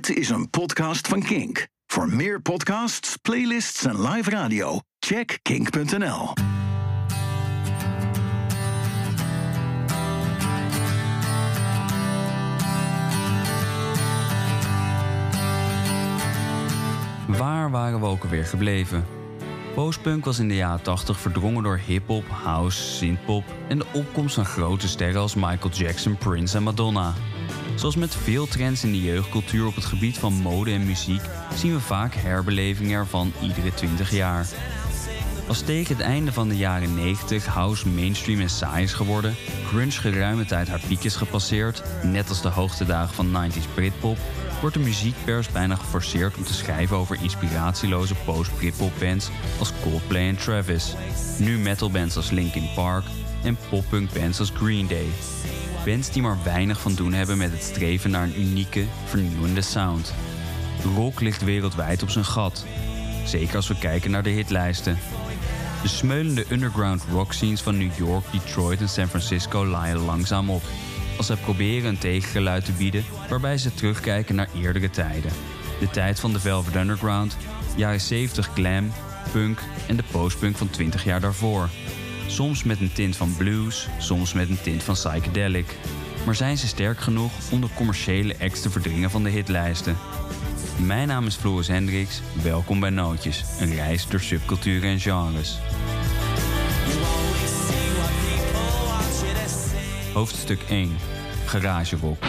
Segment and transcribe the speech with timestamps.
[0.00, 1.66] Dit is een podcast van Kink.
[1.86, 6.32] Voor meer podcasts, playlists en live radio, check kink.nl.
[17.26, 19.19] Waar waren we ook alweer gebleven?
[19.74, 24.44] Postpunk was in de jaren 80 verdrongen door hip-hop, house, synthpop en de opkomst van
[24.44, 27.14] grote sterren als Michael Jackson, Prince en Madonna.
[27.74, 31.22] Zoals met veel trends in de jeugdcultuur op het gebied van mode en muziek
[31.54, 34.46] zien we vaak herbelevingen ervan iedere 20 jaar.
[35.48, 39.34] Als tegen het einde van de jaren 90 house mainstream en saai is geworden,
[39.66, 44.18] grunge geruime tijd haar piek is gepasseerd, net als de hoogtedagen van 90s Britpop,
[44.60, 50.36] wordt de muziekpers bijna geforceerd om te schrijven over inspiratieloze post-Britpop bands als Coldplay en
[50.36, 50.94] Travis,
[51.38, 53.04] nu metalbands als Linkin Park
[53.42, 55.06] en poppunk bands als Green Day.
[55.84, 60.14] Bands die maar weinig van doen hebben met het streven naar een unieke, vernieuwende sound.
[60.96, 62.64] Rock ligt wereldwijd op zijn gat.
[63.24, 64.98] Zeker als we kijken naar de hitlijsten.
[65.82, 70.62] De smeulende underground rock scenes van New York, Detroit en San Francisco laaien langzaam op.
[71.20, 75.30] Als zij proberen een tegengeluid te bieden waarbij ze terugkijken naar eerdere tijden.
[75.80, 77.36] De tijd van de Velvet Underground,
[77.76, 78.92] jaren 70 glam,
[79.32, 81.68] punk en de postpunk van 20 jaar daarvoor.
[82.26, 85.76] Soms met een tint van blues, soms met een tint van psychedelic.
[86.26, 89.96] Maar zijn ze sterk genoeg om de commerciële acts te verdringen van de hitlijsten?
[90.78, 92.20] Mijn naam is Floris Hendricks.
[92.42, 95.58] Welkom bij Nootjes, een reis door subculturen en genres.
[100.12, 101.09] Hoofdstuk 1.
[101.50, 102.24] Garage rock.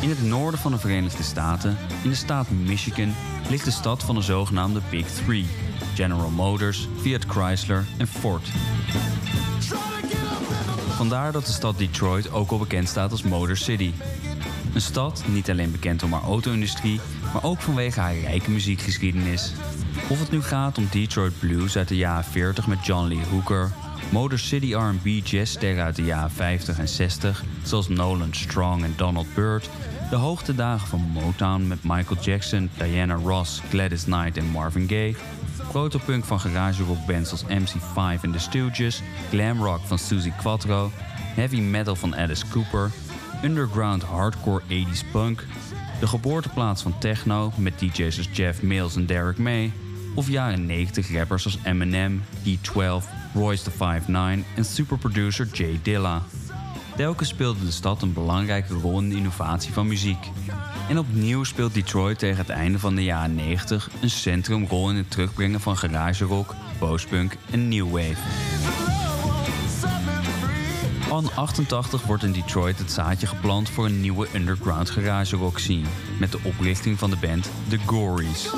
[0.00, 3.14] In het noorden van de Verenigde Staten, in de staat Michigan,
[3.48, 5.46] ligt de stad van de zogenaamde Big Three:
[5.94, 8.48] General Motors, Fiat Chrysler en Ford.
[10.96, 13.92] Vandaar dat de stad Detroit ook al bekend staat als Motor City.
[14.78, 17.00] Een stad niet alleen bekend om haar auto-industrie,
[17.32, 19.52] maar ook vanwege haar rijke muziekgeschiedenis.
[20.08, 23.70] Of het nu gaat om Detroit Blues uit de jaren 40 met John Lee Hooker,
[24.10, 29.34] Motor City R&B jazzsterren uit de jaren 50 en 60, zoals Nolan Strong en Donald
[29.34, 29.70] Byrd,
[30.10, 35.16] de hoogtedagen van Motown met Michael Jackson, Diana Ross, Gladys Knight en Marvin Gaye,
[35.68, 40.90] protopunk van garage rockbands als MC5 en The Stooges, glam rock van Suzy Quattro,
[41.34, 42.90] heavy metal van Alice Cooper,
[43.42, 45.44] underground hardcore 80s punk,
[46.00, 49.72] de geboorteplaats van techno met DJ's als Jeff Mills en Derek May,
[50.14, 53.04] of jaren 90 rappers als Eminem, D12,
[53.34, 56.22] Royce the 59 en superproducer Jay Dilla.
[56.96, 60.30] Telkens speelde de stad een belangrijke rol in de innovatie van muziek.
[60.88, 65.10] En opnieuw speelt Detroit tegen het einde van de jaren 90 een centrumrol in het
[65.10, 68.87] terugbrengen van garage rock, postpunk en new wave.
[71.08, 75.86] In 88 wordt in Detroit het zaadje geplant voor een nieuwe underground garage rock scene,
[76.18, 78.48] met de oprichting van de band The Gories.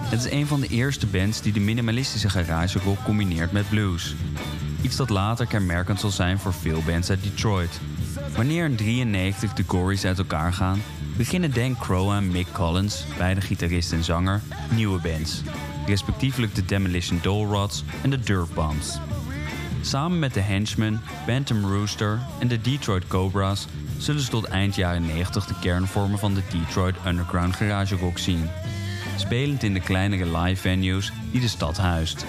[0.00, 4.14] Het is een van de eerste bands die de minimalistische garage rock combineert met blues.
[4.82, 7.80] Iets dat later kenmerkend zal zijn voor veel bands uit Detroit.
[8.36, 10.82] Wanneer in 93 de Gories uit elkaar gaan,
[11.16, 15.42] beginnen Dan Crow en Mick Collins, beide gitarist en zanger, nieuwe bands.
[15.86, 18.98] Respectievelijk de Demolition Doll Rods en de Dirt Bombs.
[19.86, 23.66] Samen met de Henchmen, Bantam Rooster en de Detroit Cobras
[23.98, 28.18] zullen ze tot eind jaren 90 de kern vormen van de Detroit Underground garage rock
[28.18, 28.46] scene.
[29.16, 32.26] Spelend in de kleinere live venues die de stad huist.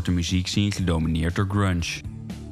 [0.00, 2.00] Wordt de muziekscene gedomineerd door grunge.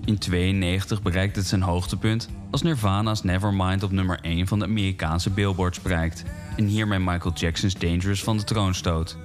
[0.05, 5.31] In 92 bereikt het zijn hoogtepunt als Nirvana's Nevermind op nummer 1 van de Amerikaanse
[5.31, 6.25] billboards bereikt
[6.57, 9.17] en hiermee Michael Jackson's Dangerous van de troon stoot.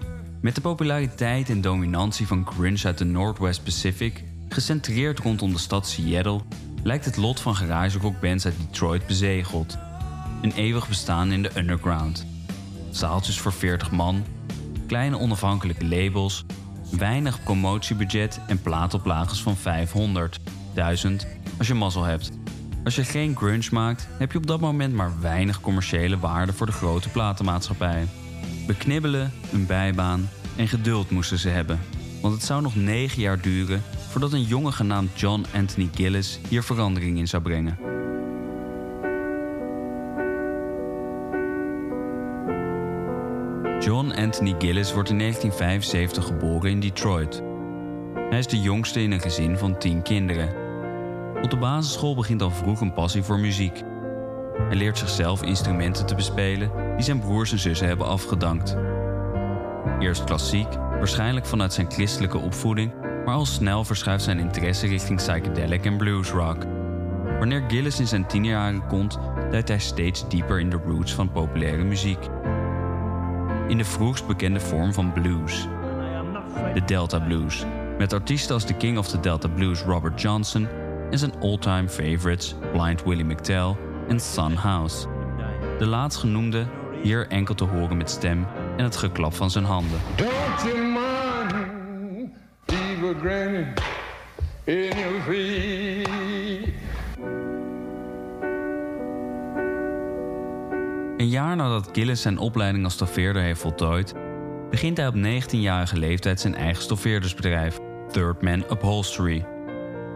[0.41, 5.87] Met de populariteit en dominantie van grunge uit de Northwest Pacific, gecentreerd rondom de stad
[5.87, 6.41] Seattle,
[6.83, 9.77] lijkt het lot van garage rockbands uit Detroit bezegeld.
[10.41, 12.25] Een eeuwig bestaan in de underground.
[12.91, 14.23] Zaaltjes voor 40 man,
[14.87, 16.45] kleine onafhankelijke labels,
[16.97, 20.39] weinig promotiebudget en plaatoplages van 500,
[20.73, 22.31] 1000 als je mazzel hebt.
[22.83, 26.65] Als je geen grunge maakt, heb je op dat moment maar weinig commerciële waarde voor
[26.65, 28.07] de grote platenmaatschappij.
[28.67, 31.79] Beknibbelen, een bijbaan en geduld moesten ze hebben.
[32.21, 36.63] Want het zou nog 9 jaar duren voordat een jongen genaamd John Anthony Gillis hier
[36.63, 38.02] verandering in zou brengen.
[44.23, 47.43] Anthony Gillis wordt in 1975 geboren in Detroit.
[48.29, 50.49] Hij is de jongste in een gezin van tien kinderen.
[51.41, 53.81] Op de basisschool begint al vroeg een passie voor muziek.
[54.57, 58.77] Hij leert zichzelf instrumenten te bespelen die zijn broers en zussen hebben afgedankt.
[59.99, 62.93] Eerst klassiek, waarschijnlijk vanuit zijn christelijke opvoeding,
[63.25, 66.65] maar al snel verschuift zijn interesse richting psychedelic en bluesrock.
[67.39, 69.19] Wanneer Gillis in zijn tienerjaren komt,
[69.51, 72.29] duikt hij steeds dieper in de roots van populaire muziek.
[73.67, 75.67] In de vroegst bekende vorm van blues,
[76.73, 77.65] de Delta Blues,
[77.97, 80.67] met artiesten als de King of the Delta Blues Robert Johnson
[81.11, 83.75] en zijn all-time favorites Blind Willie McTell
[84.07, 85.07] en Son House.
[85.77, 86.65] De laatstgenoemde
[87.01, 89.99] hier enkel te horen met stem en het geklap van zijn handen.
[92.99, 93.81] Mind,
[94.65, 96.22] in your feet.
[101.23, 104.13] Een jaar nadat Gillis zijn opleiding als stoffeerder heeft voltooid,
[104.69, 107.79] begint hij op 19-jarige leeftijd zijn eigen stoffeerdersbedrijf,
[108.11, 109.45] Third Man Upholstery.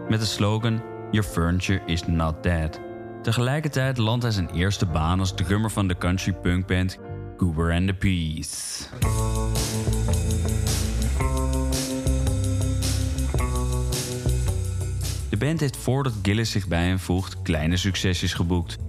[0.08, 2.80] Met de slogan Your furniture is not dead.
[3.22, 6.98] Tegelijkertijd landt hij zijn eerste baan als drummer van de country punk band
[7.36, 8.88] Goober and the Peas.
[15.30, 18.87] De band heeft voordat Gillis zich bij hen voegt kleine succesjes geboekt.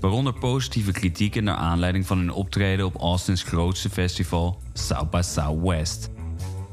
[0.00, 6.10] Waaronder positieve kritieken naar aanleiding van hun optreden op Austin's grootste festival, South by Southwest.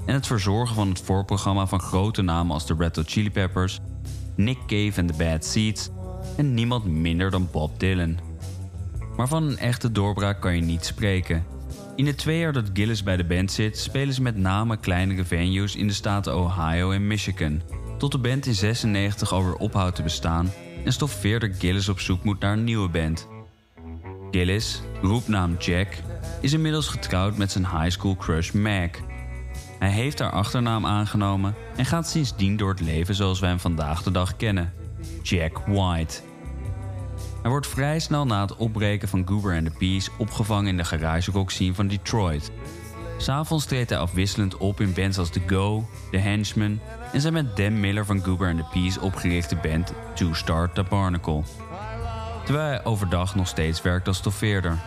[0.06, 3.80] En het verzorgen van het voorprogramma van grote namen als de Red Hot Chili Peppers,
[4.36, 5.90] Nick Cave en The Bad Seeds
[6.38, 8.18] en niemand minder dan Bob Dylan.
[9.18, 11.46] Maar van een echte doorbraak kan je niet spreken.
[11.96, 15.26] In de twee jaar dat Gillis bij de band zit, spelen ze met name kleinere
[15.26, 17.62] venues in de staten Ohio en Michigan.
[17.98, 20.52] Tot de band in 96 alweer ophoudt te bestaan
[20.84, 23.28] en stoffeerder Gillis op zoek moet naar een nieuwe band.
[24.32, 25.88] Gillis, roepnaam Jack,
[26.42, 28.90] is inmiddels getrouwd met zijn high school crush Mag.
[29.80, 34.04] Hij heeft haar achternaam aangenomen en gaat sindsdien door het leven zoals wij hem vandaag
[34.04, 34.74] de dag kennen:
[35.24, 36.22] Jack White.
[37.42, 40.84] Hij wordt vrij snel na het opbreken van Goober and the Peas opgevangen in de
[40.84, 42.52] garage rock scene van Detroit.
[43.24, 46.82] S'avonds treedt hij afwisselend op in bands als The Go, The Henchmen
[47.12, 51.42] en zijn met Dan Miller van Goober and the Peas opgerichte band Two Star Tabernacle.
[52.46, 54.80] Terwijl hij overdag nog steeds werkt als stoffeerder.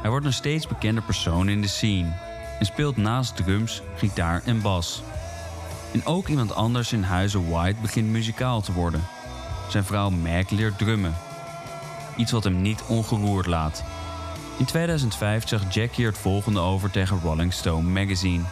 [0.00, 2.12] Hij wordt een steeds bekender persoon in de scene
[2.58, 5.02] en speelt naast drums, gitaar en bas.
[5.92, 9.04] En ook iemand anders in huizen White begint muzikaal te worden.
[9.68, 11.14] Zijn vrouw Mag leert drummen
[12.16, 13.84] iets wat hem niet ongeroerd laat.
[14.58, 18.44] In 2005 zag Jack hier het volgende over tegen Rolling Stone magazine.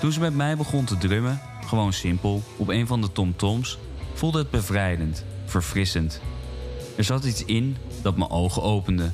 [0.00, 3.78] Toen ze met mij begon te drummen, gewoon simpel, op een van de tom-toms,
[4.14, 6.20] voelde het bevrijdend, verfrissend.
[6.96, 9.10] Er zat iets in dat mijn ogen opende.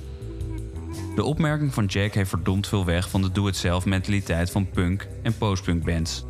[1.14, 5.38] De opmerking van Jack heeft verdomd veel weg van de doe-het-zelf mentaliteit van punk en
[5.38, 6.24] postpunk bands.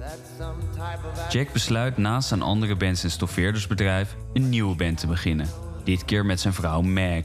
[1.30, 5.48] Jack besluit naast zijn andere bands en stoffeerdersbedrijf een nieuwe band te beginnen.
[5.84, 7.22] Dit keer met zijn vrouw Mag.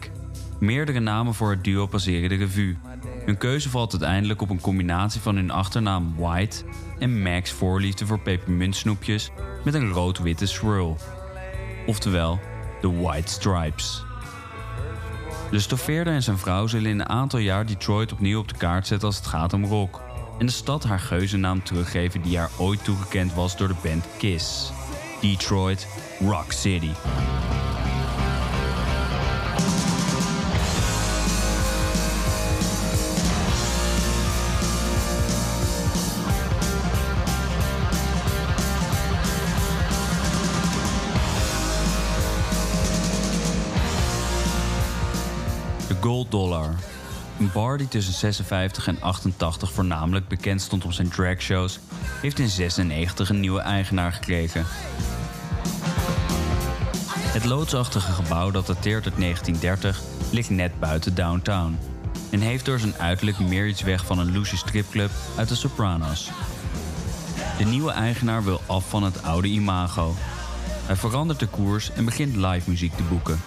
[0.60, 2.78] Meerdere namen voor het duo passeren de revue.
[3.26, 6.64] Hun keuze valt uiteindelijk op een combinatie van hun achternaam White
[7.00, 9.32] en Mag's voorliefde voor pepermuntsnoepjes
[9.64, 10.98] met een rood-witte swirl.
[11.86, 12.40] Oftewel,
[12.82, 14.04] de White Stripes.
[15.52, 18.88] De stoffeerder en zijn vrouw zullen in een aantal jaar Detroit opnieuw op de kaart
[18.88, 20.02] zetten als het gaat om rock.
[20.40, 24.72] En de stad haar geuzennaam teruggeven die haar ooit toegekend was door de band Kiss.
[25.22, 25.88] Detroit
[26.20, 26.92] Rock City.
[46.02, 46.76] Gold Dollar.
[47.40, 51.80] Een bar die tussen 56 en 88 voornamelijk bekend stond om zijn dragshows,
[52.22, 54.66] heeft in 96 een nieuwe eigenaar gekregen.
[57.38, 60.02] Het loodsachtige gebouw dat dateert uit 1930
[60.32, 61.78] ligt net buiten downtown
[62.30, 66.30] en heeft door zijn uiterlijk meer iets weg van een loose stripclub uit de Sopranos.
[67.58, 70.16] De nieuwe eigenaar wil af van het oude imago.
[70.86, 73.40] Hij verandert de koers en begint live muziek te boeken.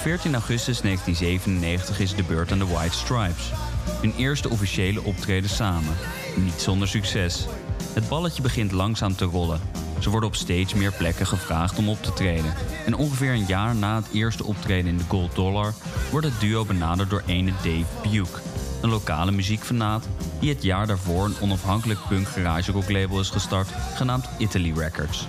[0.00, 3.52] 14 augustus 1997 is de beurt aan de White Stripes.
[4.00, 5.96] Hun eerste officiële optreden samen.
[6.36, 7.46] Niet zonder succes.
[7.92, 9.60] Het balletje begint langzaam te rollen.
[9.98, 12.54] Ze worden op steeds meer plekken gevraagd om op te treden.
[12.86, 15.74] En ongeveer een jaar na het eerste optreden in de Gold Dollar
[16.10, 18.40] wordt het duo benaderd door ene Dave Buke,
[18.82, 23.68] een lokale muziekfanaat die het jaar daarvoor een onafhankelijk punk garage rock label is gestart,
[23.94, 25.26] genaamd Italy Records.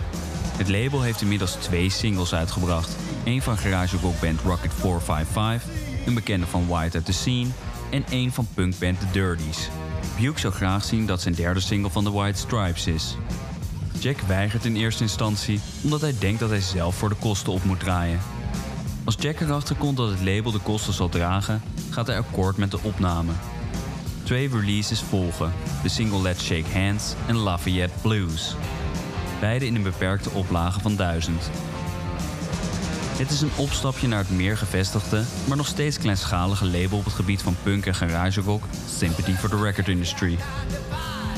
[0.58, 2.96] Het label heeft inmiddels twee singles uitgebracht.
[3.24, 5.70] Eén van garage rockband Rocket 455
[6.06, 7.48] een bekende van White at the Scene
[7.90, 9.70] en een van punkband The Dirties.
[10.20, 13.18] Buke zou graag zien dat zijn derde single van The White Stripes is.
[14.00, 17.64] Jack weigert in eerste instantie omdat hij denkt dat hij zelf voor de kosten op
[17.64, 18.20] moet draaien.
[19.04, 22.72] Als Jack erachter komt dat het label de kosten zal dragen, gaat hij akkoord met
[22.72, 23.32] de opname.
[24.24, 28.56] Twee releases volgen: de single Let's Shake Hands en Lafayette Blues.
[29.40, 31.50] Beide in een beperkte oplage van 1000.
[33.12, 37.14] Het is een opstapje naar het meer gevestigde, maar nog steeds kleinschalige label op het
[37.14, 38.64] gebied van punk en garage rock,
[38.98, 40.38] Sympathy for the Record Industry.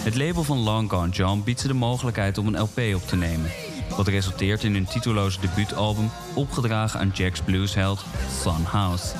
[0.03, 3.15] Het label van Long Gone John biedt ze de mogelijkheid om een LP op te
[3.15, 3.51] nemen,
[3.95, 8.05] wat resulteert in hun titeloze debuutalbum opgedragen aan Jack's bluesheld
[8.41, 9.15] Sun House.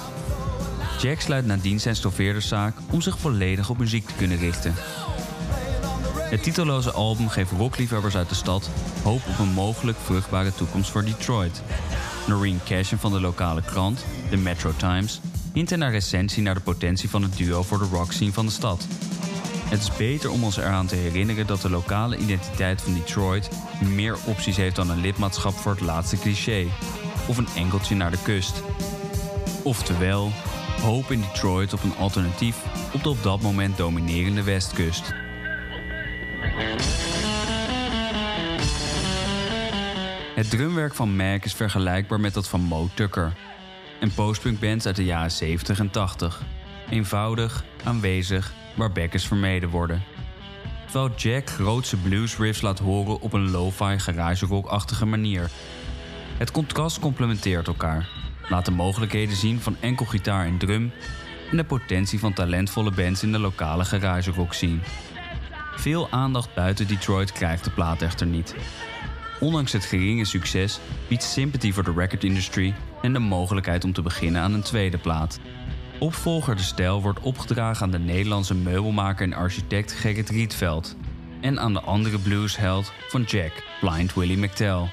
[1.02, 4.74] Jack sluit nadien zijn stoffeerderszaak om zich volledig op muziek te kunnen richten.
[6.34, 8.70] Het titeloze album geeft rockliefhebbers uit de stad
[9.04, 11.62] hoop op een mogelijk vruchtbare toekomst voor Detroit.
[12.28, 15.20] Noreen Cashin van de lokale krant, de Metro Times,
[15.54, 18.46] hint in haar recensie naar de potentie van het duo voor de rock scene van
[18.46, 18.88] de stad.
[19.64, 23.50] Het is beter om ons eraan te herinneren dat de lokale identiteit van Detroit
[23.82, 26.66] meer opties heeft dan een lidmaatschap voor het laatste cliché
[27.28, 28.64] of een enkeltje naar de kust.
[29.64, 30.32] Oftewel,
[30.82, 32.58] hoop in Detroit op een alternatief
[32.94, 35.14] op de op dat moment dominerende westkust.
[40.34, 43.34] Het drumwerk van Mac is vergelijkbaar met dat van Mo Tucker
[44.00, 46.42] en postpunkbands uit de jaren 70 en 80.
[46.90, 50.04] Eenvoudig, aanwezig, waar backers vermeden worden.
[50.86, 55.50] Terwijl Jack grootse blues riffs laat horen op een lo-fi garage rock-achtige manier.
[56.38, 58.10] Het contrast complementeert elkaar,
[58.50, 60.92] laat de mogelijkheden zien van enkel gitaar en drum
[61.52, 64.80] en de potentie van talentvolle bands in de lokale garage rock scene.
[65.76, 68.56] Veel aandacht buiten Detroit krijgt de plaat echter niet.
[69.44, 74.02] Ondanks het geringe succes biedt Sympathy for the Record Industry en de mogelijkheid om te
[74.02, 75.40] beginnen aan een tweede plaat.
[76.00, 80.96] Opvolger De Stijl wordt opgedragen aan de Nederlandse meubelmaker en architect Gerrit Rietveld
[81.42, 84.92] en aan de andere bluesheld van Jack, Blind Willie McTell.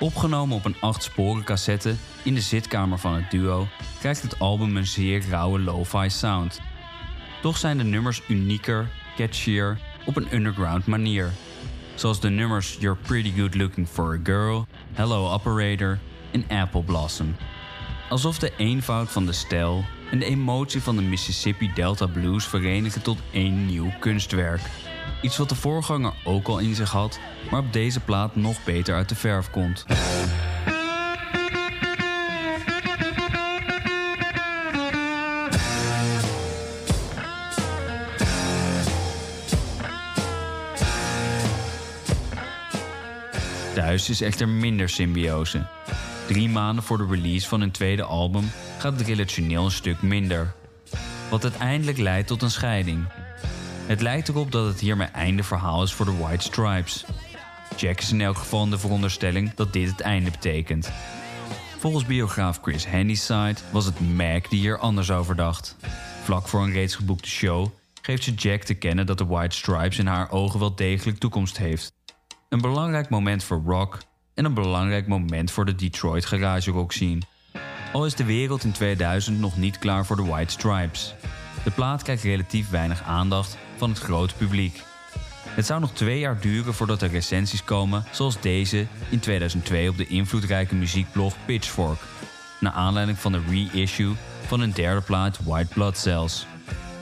[0.00, 3.66] Opgenomen op een 8-sporen cassette in de zitkamer van het duo,
[3.98, 6.60] krijgt het album een zeer rauwe lo-fi sound.
[7.42, 11.32] Toch zijn de nummers unieker, catchier op een underground manier.
[12.00, 15.98] Zoals de nummers You're Pretty Good Looking for a Girl, Hello Operator
[16.30, 17.36] en Apple Blossom.
[18.08, 23.02] Alsof de eenvoud van de stijl en de emotie van de Mississippi Delta Blues verenigen
[23.02, 24.60] tot één nieuw kunstwerk.
[25.22, 27.18] Iets wat de voorganger ook al in zich had,
[27.50, 29.84] maar op deze plaat nog beter uit de verf komt.
[43.90, 45.66] Thuis is echter minder symbiose.
[46.26, 50.54] Drie maanden voor de release van hun tweede album gaat het relationeel een stuk minder.
[51.30, 53.04] Wat uiteindelijk leidt tot een scheiding.
[53.86, 57.04] Het lijkt erop dat het hiermee einde verhaal is voor de White Stripes.
[57.76, 60.90] Jack is in elk geval in de veronderstelling dat dit het einde betekent.
[61.78, 65.76] Volgens biograaf Chris Handyside was het Mac die hier anders over dacht.
[66.22, 67.68] Vlak voor een reeds geboekte show
[68.02, 71.58] geeft ze Jack te kennen dat de White Stripes in haar ogen wel degelijk toekomst
[71.58, 71.92] heeft.
[72.50, 73.98] Een belangrijk moment voor rock
[74.34, 77.20] en een belangrijk moment voor de Detroit garage rock scene.
[77.92, 81.14] Al is de wereld in 2000 nog niet klaar voor de White Stripes.
[81.64, 84.82] De plaat krijgt relatief weinig aandacht van het grote publiek.
[85.48, 89.96] Het zou nog twee jaar duren voordat er recensies komen zoals deze in 2002 op
[89.96, 92.00] de invloedrijke muziekblog Pitchfork,
[92.60, 93.42] naar aanleiding van de
[93.72, 94.14] reissue
[94.46, 96.46] van een derde plaat White Blood Cells.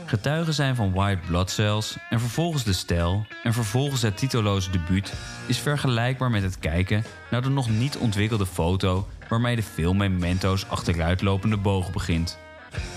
[0.09, 5.12] Getuigen zijn van White Blood Cells en vervolgens de stijl en vervolgens het titelloze debuut
[5.47, 10.67] is vergelijkbaar met het kijken naar de nog niet ontwikkelde foto waarmee de film Memento's
[10.69, 12.38] achteruitlopende boog begint.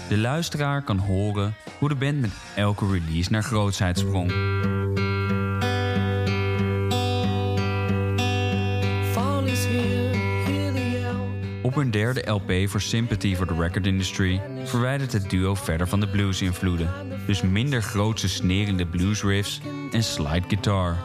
[0.09, 4.31] De luisteraar kan horen hoe de band met elke release naar grootsheid sprong.
[11.61, 15.99] Op hun derde LP voor Sympathy for the Record Industry verwijdert het duo verder van
[15.99, 16.89] de blues-invloeden,
[17.27, 20.97] dus minder grootse snerende bluesriffs en slide guitar.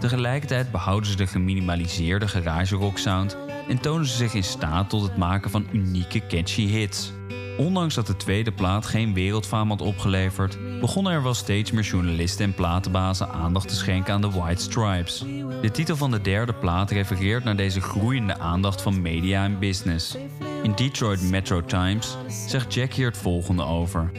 [0.00, 3.36] Tegelijkertijd behouden ze de geminimaliseerde garage rock sound
[3.68, 7.12] en tonen ze zich in staat tot het maken van unieke catchy hits.
[7.58, 12.44] Ondanks dat de tweede plaat geen wereldfaam had opgeleverd, begonnen er wel steeds meer journalisten
[12.44, 15.24] en platenbazen aandacht te schenken aan de White Stripes.
[15.60, 20.16] De titel van de derde plaat refereert naar deze groeiende aandacht van media en business.
[20.62, 22.16] In Detroit Metro Times
[22.48, 24.10] zegt Jack hier het volgende over.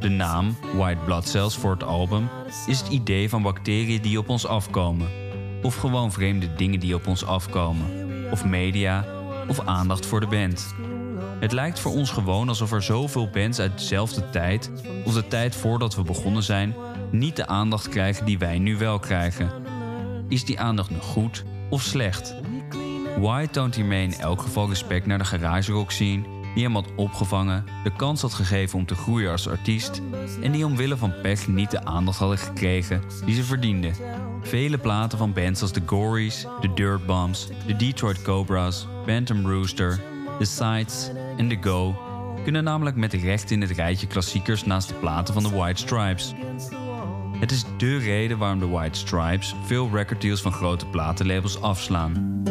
[0.00, 2.28] De naam, White Blood Cells voor het album,
[2.66, 5.08] is het idee van bacteriën die op ons afkomen.
[5.62, 7.86] Of gewoon vreemde dingen die op ons afkomen.
[8.30, 9.04] Of media,
[9.48, 10.74] of aandacht voor de band.
[11.40, 14.70] Het lijkt voor ons gewoon alsof er zoveel bands uit dezelfde tijd,
[15.04, 16.74] of de tijd voordat we begonnen zijn,
[17.10, 19.50] niet de aandacht krijgen die wij nu wel krijgen.
[20.28, 22.34] Is die aandacht nu goed of slecht?
[23.20, 26.22] White toont hiermee in elk geval respect naar de garage rock scene,
[26.54, 30.02] die hem had opgevangen, de kans had gegeven om te groeien als artiest
[30.42, 33.94] en die omwille van pech niet de aandacht hadden gekregen die ze verdienden.
[34.42, 40.00] Vele platen van bands als The Gories, The Dirt Bombs, The Detroit Cobras, Bantam Rooster,
[40.38, 41.96] The Sides en The Go
[42.42, 46.34] kunnen namelijk met recht in het rijtje klassiekers naast de platen van de White Stripes.
[47.38, 52.42] Het is dé reden waarom de White Stripes veel recorddeals van grote platenlabels afslaan.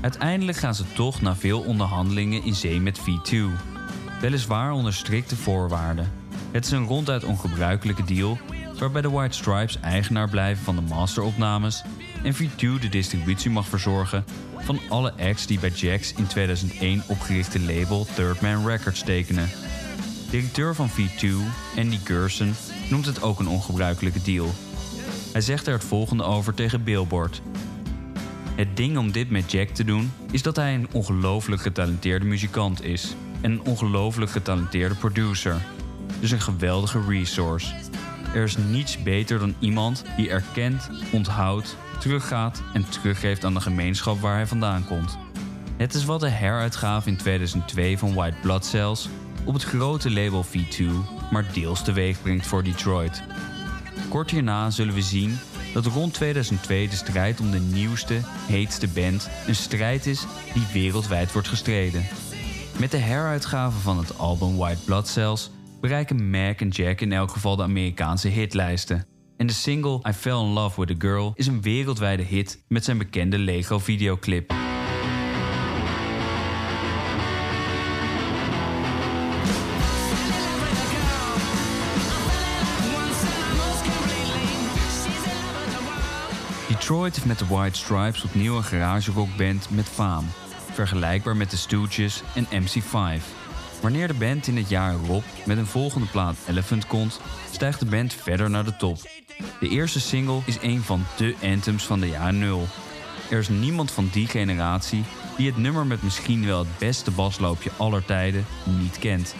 [0.00, 3.36] Uiteindelijk gaan ze toch na veel onderhandelingen in zee met V2.
[4.20, 6.12] Weliswaar onder strikte voorwaarden.
[6.50, 8.38] Het is een ronduit ongebruikelijke deal
[8.78, 11.82] waarbij de White Stripes eigenaar blijven van de masteropnames
[12.22, 14.24] en V2 de distributie mag verzorgen
[14.58, 19.48] van alle acts die bij Jack's in 2001 opgerichte label Third Man Records tekenen.
[20.30, 21.28] Directeur van V2,
[21.76, 22.54] Andy Gerson,
[22.90, 24.54] noemt het ook een ongebruikelijke deal.
[25.32, 27.42] Hij zegt er het volgende over tegen Billboard.
[28.54, 32.84] Het ding om dit met Jack te doen is dat hij een ongelooflijk getalenteerde muzikant
[32.84, 35.56] is en een ongelooflijk getalenteerde producer.
[36.20, 37.74] Dus een geweldige resource.
[38.36, 44.20] Er is niets beter dan iemand die erkent, onthoudt, teruggaat en teruggeeft aan de gemeenschap
[44.20, 45.18] waar hij vandaan komt.
[45.76, 49.08] Het is wat de heruitgave in 2002 van White Blood Cells
[49.44, 50.84] op het grote label V2
[51.30, 53.22] maar deels teweeg brengt voor Detroit.
[54.08, 55.38] Kort hierna zullen we zien
[55.72, 60.24] dat rond 2002 de strijd om de nieuwste, heetste band een strijd is
[60.54, 62.06] die wereldwijd wordt gestreden.
[62.78, 65.50] Met de heruitgave van het album White Blood Cells
[65.86, 69.06] bereiken Mac en Jack in elk geval de Amerikaanse hitlijsten.
[69.36, 72.84] En de single I Fell in Love with a Girl is een wereldwijde hit met
[72.84, 74.54] zijn bekende Lego videoclip.
[86.68, 90.24] Detroit heeft met de White Stripes opnieuw een garage rockband met faam,
[90.72, 93.45] vergelijkbaar met de Stooges en MC5.
[93.86, 97.20] Wanneer de band in het jaar erop met een volgende plaat Elephant komt,
[97.50, 98.96] stijgt de band verder naar de top.
[99.60, 102.66] De eerste single is een van de anthems van de jaren 0.
[103.30, 105.04] Er is niemand van die generatie
[105.36, 108.46] die het nummer met misschien wel het beste basloopje aller tijden
[108.80, 109.34] niet kent.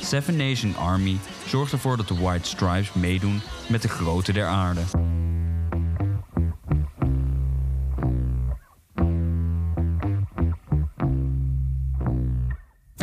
[0.00, 4.80] Seven Nation Army zorgt ervoor dat de White Stripes meedoen met de grote der aarde.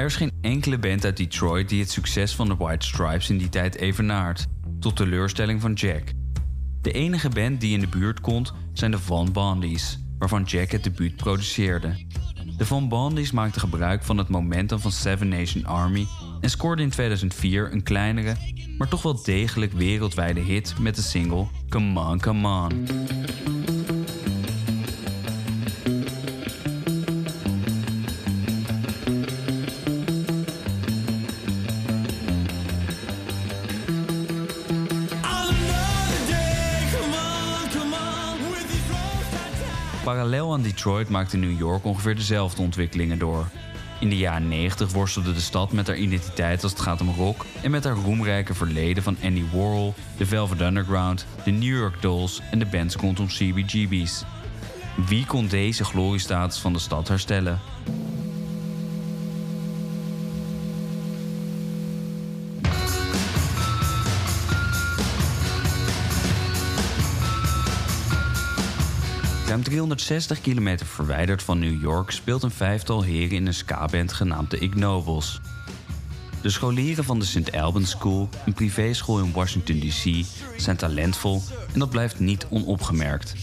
[0.08, 3.50] Is geen enkele band uit Detroit die het succes van de White Stripes in die
[3.50, 4.46] tijd evenaart,
[4.80, 6.04] tot teleurstelling van Jack.
[6.82, 10.84] De enige band die in de buurt komt zijn de Van Bondies, waarvan Jack het
[10.84, 12.06] debuut produceerde.
[12.58, 16.08] De Van Bondies maakten gebruik van het momentum van Seven Nation Army
[16.41, 18.36] en scoorde in 2004 een kleinere,
[18.78, 22.88] maar toch wel degelijk wereldwijde hit met de single Come On Come On.
[40.77, 43.47] Detroit maakte New York ongeveer dezelfde ontwikkelingen door.
[43.99, 47.45] In de jaren 90 worstelde de stad met haar identiteit als het gaat om rock
[47.61, 52.41] en met haar roemrijke verleden van Andy Warhol, de Velvet Underground, de New York Dolls
[52.51, 54.23] en de bands rondom CBGB's.
[55.07, 57.59] Wie kon deze gloriestatus van de stad herstellen?
[69.58, 74.52] Ruim 360 kilometer verwijderd van New York speelt een vijftal heren in een ska-band genaamd
[74.52, 75.41] de Ignobles.
[76.41, 77.52] De scholieren van de St.
[77.52, 80.26] Albans School, een privéschool in Washington DC,
[80.58, 81.41] zijn talentvol
[81.74, 83.36] en dat blijft niet onopgemerkt.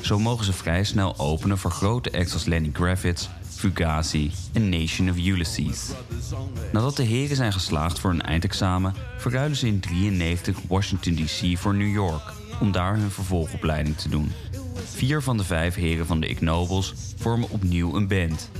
[0.00, 5.10] Zo mogen ze vrij snel openen voor grote acts als Lenny Kravitz, Fugazi en Nation
[5.10, 5.90] of Ulysses.
[6.72, 11.74] Nadat de heren zijn geslaagd voor een eindexamen, verruilen ze in 93 Washington DC voor
[11.74, 14.32] New York om daar hun vervolgopleiding te doen.
[14.84, 18.50] Vier van de vijf heren van de Ignobles vormen opnieuw een band.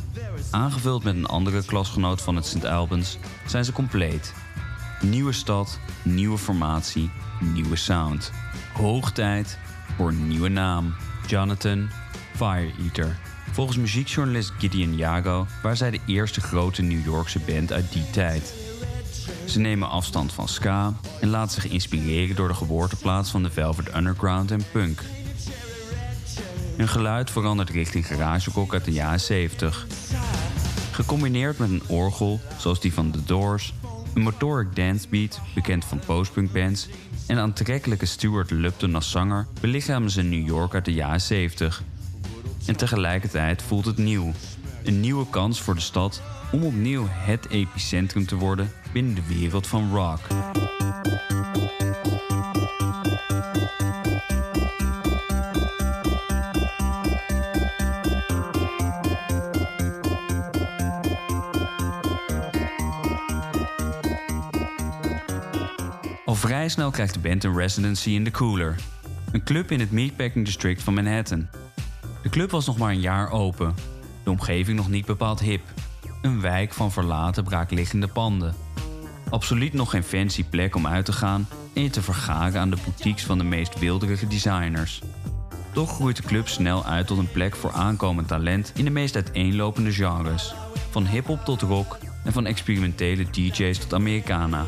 [0.50, 2.64] Aangevuld met een andere klasgenoot van het St.
[2.64, 4.34] Albans zijn ze compleet.
[5.00, 8.32] Nieuwe stad, nieuwe formatie, nieuwe sound.
[8.72, 9.58] Hoog tijd
[9.96, 10.94] voor een nieuwe naam.
[11.26, 11.90] Jonathan
[12.34, 13.18] Fire Eater.
[13.52, 18.54] Volgens muziekjournalist Gideon Yago waren zij de eerste grote New Yorkse band uit die tijd.
[19.46, 23.94] Ze nemen afstand van ska en laten zich inspireren door de geboorteplaats van de Velvet
[23.96, 25.02] Underground en punk.
[26.76, 29.86] Hun geluid verandert richting garagerock uit de jaren 70.
[30.90, 33.74] Gecombineerd met een orgel, zoals die van The Doors,
[34.14, 36.88] een motoric dancebeat, bekend van postpunk bands,
[37.26, 41.82] en aantrekkelijke Stuart Lupton als zanger belichamen ze New York uit de jaren 70.
[42.66, 44.32] En tegelijkertijd voelt het nieuw.
[44.84, 49.66] Een nieuwe kans voor de stad om opnieuw het epicentrum te worden binnen de wereld
[49.66, 50.20] van rock.
[66.62, 68.76] Vrij snel krijgt de band een residency in The Cooler,
[69.32, 71.48] een club in het Meatpacking District van Manhattan.
[72.22, 73.74] De club was nog maar een jaar open,
[74.24, 75.62] de omgeving nog niet bepaald hip.
[76.22, 78.54] Een wijk van verlaten braakliggende panden.
[79.30, 82.78] Absoluut nog geen fancy plek om uit te gaan en je te vergaren aan de
[82.84, 85.02] boutiques van de meest wilderige designers.
[85.72, 89.14] Toch groeit de club snel uit tot een plek voor aankomend talent in de meest
[89.14, 90.54] uiteenlopende genres.
[90.90, 94.64] Van hip-hop tot rock en van experimentele DJ's tot Americana.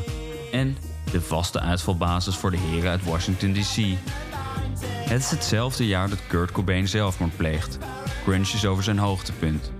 [0.53, 0.77] En
[1.11, 3.99] de vaste uitvalbasis voor de heren uit Washington DC.
[4.85, 7.79] Het is hetzelfde jaar dat Kurt Cobain zelfmoord pleegt.
[8.23, 9.73] Grunge is over zijn hoogtepunt.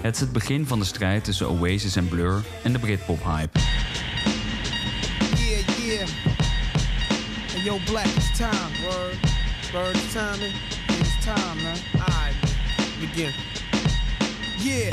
[0.00, 3.58] Het is het begin van de strijd tussen Oasis en Blur en de Britpop-hype.
[5.36, 6.08] Yeah, yeah.
[7.52, 9.34] Hey, yo, Black, it's time, word.
[10.12, 10.50] Time, man.
[10.98, 11.76] It's time, man.
[11.94, 12.34] Alright,
[13.00, 13.32] begin.
[14.58, 14.92] Yeah.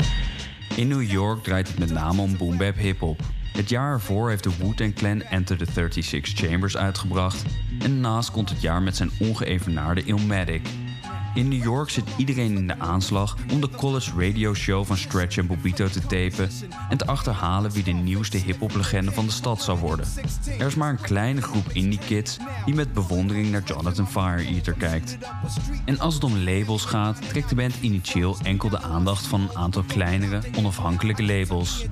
[0.76, 3.33] In New York draait het met name om boom bap hip-hop.
[3.56, 7.42] Het jaar ervoor heeft de Wu-Tang Clan Enter the 36 Chambers uitgebracht
[7.78, 10.62] en naast komt het jaar met zijn ongeëvenaarde Illmatic.
[11.34, 15.36] In New York zit iedereen in de aanslag om de college radio show van Stretch
[15.36, 16.50] en Bobito te tapen
[16.88, 20.06] en te achterhalen wie de nieuwste hip-hop-legende van de stad zou worden.
[20.58, 24.72] Er is maar een kleine groep indie kids die met bewondering naar Jonathan Fire Eater
[24.72, 25.18] kijkt.
[25.84, 29.56] En als het om labels gaat, trekt de band initieel enkel de aandacht van een
[29.56, 31.86] aantal kleinere, onafhankelijke labels.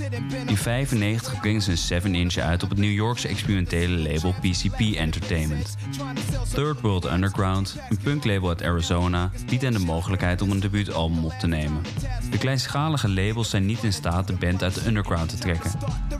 [0.00, 5.76] In 1995 brengen ze een 7-inch uit op het New Yorkse experimentele label PCP Entertainment.
[6.54, 11.32] Third World Underground, een punklabel uit Arizona, biedt hen de mogelijkheid om een debuutalbum op
[11.32, 11.82] te nemen.
[12.30, 15.70] De kleinschalige labels zijn niet in staat de band uit de underground te trekken.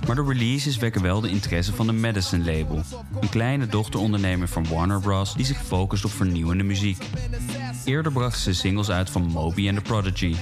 [0.06, 2.82] Maar de releases wekken wel de interesse van de Madison label,
[3.20, 5.34] een kleine dochteronderneming van Warner Bros.
[5.34, 7.04] die zich focust op vernieuwende muziek.
[7.84, 10.36] Eerder brachten ze singles uit van Moby en The Prodigy.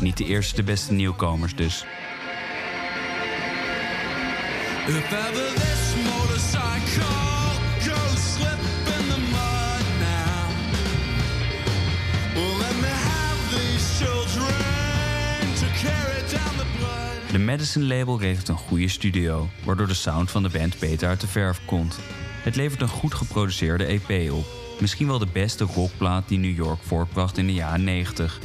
[0.00, 1.84] Niet de eerste de beste nieuwkomers dus.
[4.84, 5.00] Motorcycle
[8.16, 10.48] slip in the mud now,
[12.34, 12.54] the.
[17.32, 21.20] De Madison label regelt een goede studio, waardoor de sound van de band beter uit
[21.20, 21.98] de verf komt.
[22.42, 24.46] Het levert een goed geproduceerde EP op.
[24.80, 28.38] Misschien wel de beste rockplaat die New York voortbracht in de jaren 90.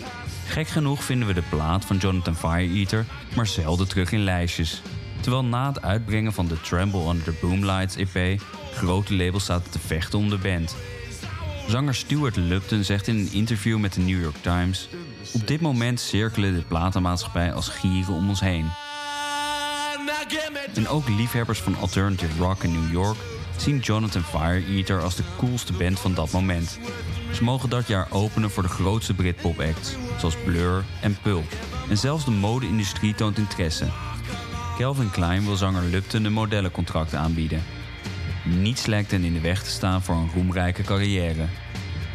[0.48, 4.82] Gek genoeg vinden we de plaat van Jonathan Fire Eater maar zelden terug in lijstjes.
[5.22, 8.42] Terwijl na het uitbrengen van de Tremble Under the Boomlights EP
[8.74, 10.76] grote labels zaten te vechten om de band.
[11.68, 14.90] Zanger Stuart Lupton zegt in een interview met de New York Times:
[15.34, 18.66] Op dit moment cirkelen de platenmaatschappij als gieren om ons heen.
[20.76, 23.18] En ook liefhebbers van alternative rock in New York
[23.58, 26.80] zien Jonathan Fire Eater als de coolste band van dat moment.
[27.34, 31.54] Ze mogen dat jaar openen voor de grootste Britpop acts, zoals Blur en Pulp.
[31.90, 33.86] En zelfs de mode-industrie toont interesse.
[34.80, 37.64] Calvin Klein wil zanger Lupton een modellencontract aanbieden.
[38.46, 41.46] Niets lijkt hen in de weg te staan voor een roemrijke carrière.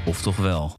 [0.06, 0.76] Of toch wel?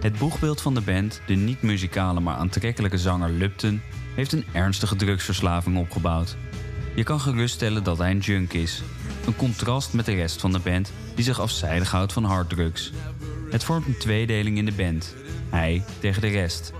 [0.00, 3.80] Het boegbeeld van de band, de niet-muzikale maar aantrekkelijke zanger Lupton,
[4.14, 6.36] heeft een ernstige drugsverslaving opgebouwd.
[6.94, 8.82] Je kan geruststellen dat hij een junk is.
[9.26, 12.92] Een contrast met de rest van de band, die zich afzijdig houdt van harddrugs.
[13.50, 15.14] Het vormt een tweedeling in de band.
[15.50, 16.72] Hij tegen de rest.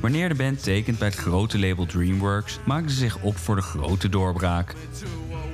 [0.00, 3.62] Wanneer de band tekent bij het grote label DreamWorks, maken ze zich op voor de
[3.62, 4.74] grote doorbraak.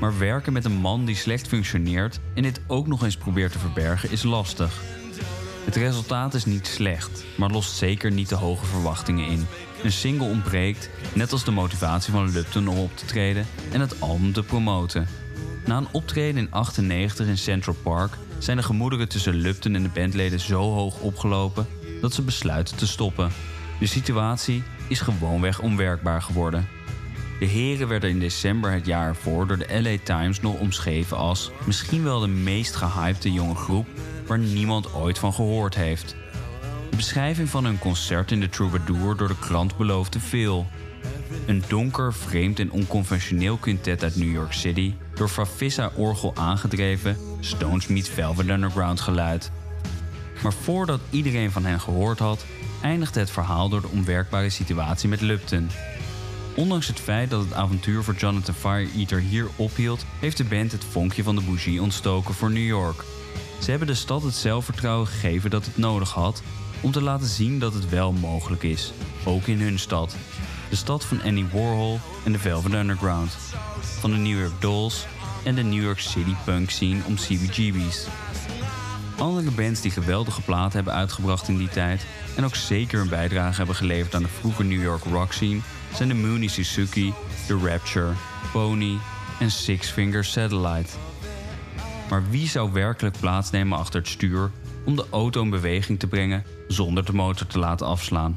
[0.01, 3.59] Maar werken met een man die slecht functioneert en dit ook nog eens probeert te
[3.59, 4.81] verbergen is lastig.
[5.65, 9.47] Het resultaat is niet slecht, maar lost zeker niet de hoge verwachtingen in.
[9.83, 14.01] Een single ontbreekt, net als de motivatie van Lupton om op te treden en het
[14.01, 15.07] album te promoten.
[15.69, 19.89] Na een optreden in 98 in Central Park zijn de gemoederen tussen Lupton en de
[19.89, 21.67] bandleden zo hoog opgelopen
[22.01, 23.31] dat ze besluiten te stoppen.
[23.81, 26.69] De situatie is gewoonweg onwerkbaar geworden.
[27.39, 31.51] De heren werden in december het jaar ervoor door de LA Times nog omschreven als
[31.65, 33.87] misschien wel de meest gehypte jonge groep
[34.27, 36.17] waar niemand ooit van gehoord heeft.
[36.91, 40.67] De beschrijving van hun concert in de Troubadour door de krant beloofde veel.
[41.47, 47.87] Een donker, vreemd en onconventioneel quintet uit New York City, door Favissa orgel aangedreven, Stones
[47.87, 49.51] meets Velvet Underground geluid.
[50.43, 52.45] Maar voordat iedereen van hen gehoord had,
[52.83, 55.69] eindigde het verhaal door de onwerkbare situatie met Lupton.
[56.55, 60.73] Ondanks het feit dat het avontuur voor Jonathan Fire Eater hier ophield, heeft de band
[60.73, 63.05] het vonkje van de bougie ontstoken voor New York.
[63.63, 66.43] Ze hebben de stad het zelfvertrouwen gegeven dat het nodig had
[66.81, 68.93] om te laten zien dat het wel mogelijk is,
[69.25, 70.17] ook in hun stad.
[70.71, 73.37] De stad van Annie Warhol en de Velvet Underground,
[74.01, 75.07] van de New York Dolls
[75.45, 78.07] en de New York City punk scene om CBGB's.
[79.19, 83.57] Andere bands die geweldige platen hebben uitgebracht in die tijd en ook zeker een bijdrage
[83.57, 85.61] hebben geleverd aan de vroege New York rock scene
[85.95, 87.13] zijn de Mooney Suzuki,
[87.47, 88.13] The Rapture,
[88.53, 88.99] Pony
[89.41, 90.91] en Six Finger Satellite.
[92.11, 94.51] Maar wie zou werkelijk plaatsnemen achter het stuur
[94.85, 98.35] om de auto in beweging te brengen zonder de motor te laten afslaan?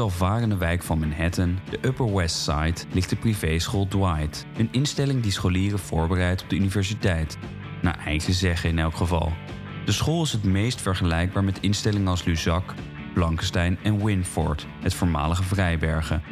[0.00, 4.46] Welvarende wijk van Manhattan, de Upper West Side, ligt de privéschool Dwight.
[4.56, 7.38] Een instelling die scholieren voorbereidt op de universiteit.
[7.82, 9.32] Naar eigen zeggen in elk geval.
[9.84, 12.74] De school is het meest vergelijkbaar met instellingen als Luzak,
[13.14, 16.22] Blankenstein en Winford, het voormalige Vrijbergen.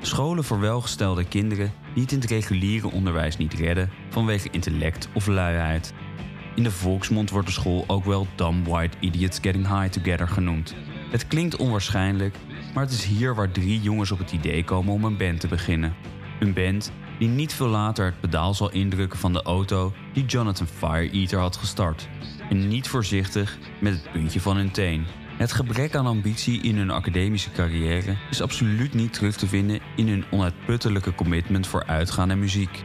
[0.00, 5.26] Scholen voor welgestelde kinderen die het in het reguliere onderwijs niet redden vanwege intellect of
[5.26, 5.94] luiheid.
[6.54, 10.74] In de volksmond wordt de school ook wel Dumb White Idiots Getting High Together genoemd.
[11.10, 12.36] Het klinkt onwaarschijnlijk,
[12.74, 15.48] maar het is hier waar drie jongens op het idee komen om een band te
[15.48, 15.94] beginnen.
[16.40, 20.66] Een band die niet veel later het pedaal zal indrukken van de auto die Jonathan
[20.66, 22.08] Fire Eater had gestart.
[22.50, 25.06] En niet voorzichtig met het puntje van hun teen.
[25.36, 30.08] Het gebrek aan ambitie in hun academische carrière is absoluut niet terug te vinden in
[30.08, 32.84] hun onuitputtelijke commitment voor uitgaan en muziek.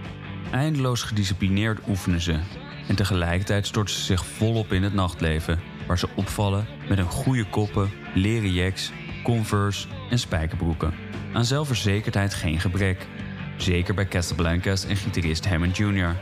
[0.51, 2.39] Eindeloos gedisciplineerd oefenen ze
[2.87, 7.49] en tegelijkertijd storten ze zich volop in het nachtleven, waar ze opvallen met een goede
[7.49, 8.91] koppen, leren jacks,
[9.23, 10.93] converse en spijkerbroeken.
[11.33, 13.07] Aan zelfverzekerdheid geen gebrek.
[13.57, 16.15] Zeker bij Casablancas en gitarist Hammond Jr.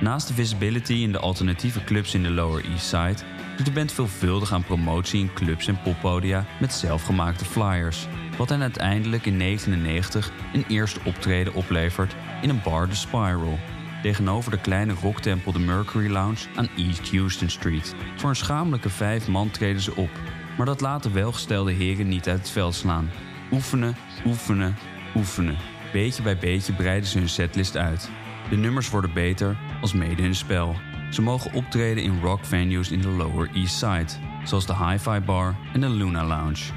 [0.00, 3.92] Naast de visibility in de alternatieve clubs in de Lower East Side doet de band
[3.92, 8.06] veelvuldig aan promotie in clubs en poppodia met zelfgemaakte flyers.
[8.38, 13.58] Wat hen uiteindelijk in 1999 een eerste optreden oplevert in een bar The Spiral.
[14.02, 17.94] Tegenover de kleine rocktempel de Mercury Lounge aan East Houston Street.
[18.16, 20.10] Voor een schamelijke vijf man treden ze op.
[20.56, 23.10] Maar dat laat de welgestelde heren niet uit het veld slaan.
[23.52, 24.76] Oefenen, oefenen,
[25.14, 25.56] oefenen.
[25.92, 28.10] Beetje bij beetje breiden ze hun setlist uit.
[28.50, 30.74] De nummers worden beter, als mede hun spel.
[31.10, 34.12] Ze mogen optreden in rock venues in de Lower East Side,
[34.44, 36.72] zoals de Hi-Fi Bar en de Luna Lounge.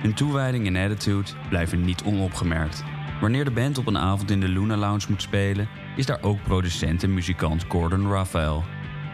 [0.00, 2.84] Hun toewijding en attitude blijven niet onopgemerkt.
[3.20, 6.42] Wanneer de band op een avond in de Luna Lounge moet spelen, is daar ook
[6.42, 8.64] producent en muzikant Gordon Raphael.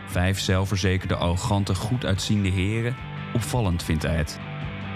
[0.06, 2.96] Vijf zelfverzekerde, arrogante, goed uitziende heren,
[3.34, 4.38] opvallend vindt hij het.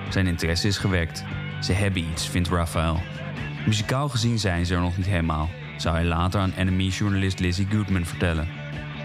[0.09, 1.25] Zijn interesse is gewekt.
[1.61, 3.01] Ze hebben iets, vindt Raphael.
[3.67, 8.05] Muzikaal gezien zijn ze er nog niet helemaal, zou hij later aan Enemy-journalist Lizzie Goodman
[8.05, 8.49] vertellen.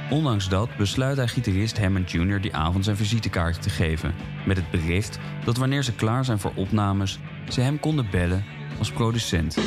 [0.09, 2.41] Ondanks dat besluit hij gitarist Hammond Jr.
[2.41, 4.13] die avond zijn visitekaartje te geven,
[4.45, 8.45] met het bericht dat wanneer ze klaar zijn voor opnames, ze hem konden bellen
[8.79, 9.57] als producent.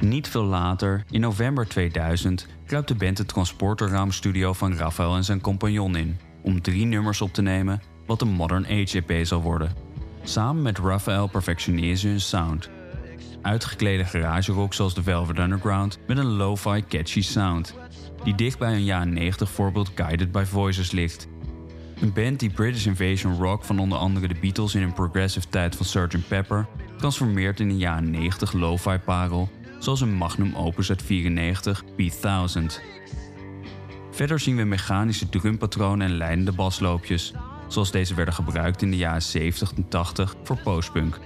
[0.00, 5.40] Niet veel later, in november 2000, kruipt de band de transporterraamstudio van Raphael en zijn
[5.40, 9.72] compagnon in om drie nummers op te nemen wat de Modern Age EP zal worden.
[10.22, 12.70] Samen met Raphael perfectioneeren ze hun sound.
[13.42, 17.74] Uitgeklede garagerock zoals de Velvet Underground met een lo-fi catchy sound,
[18.24, 21.28] die dicht bij een jaren 90 voorbeeld Guided by Voices ligt.
[22.00, 25.76] Een band die British Invasion rock van onder andere de Beatles in een progressive tijd
[25.76, 26.28] van Sgt.
[26.28, 32.82] Pepper transformeert in een jaren 90 lo-fi parel zoals een magnum opus uit 94 P1000.
[34.10, 37.32] Verder zien we mechanische drumpatronen en leidende basloopjes,
[37.68, 41.18] zoals deze werden gebruikt in de jaren 70 en 80 voor postpunk.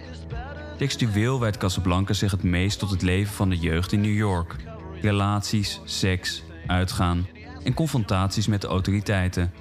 [0.78, 4.56] Textueel wijdt Casablanca zich het meest tot het leven van de jeugd in New York.
[5.00, 7.26] Relaties, seks, uitgaan
[7.64, 9.52] en confrontaties met de autoriteiten.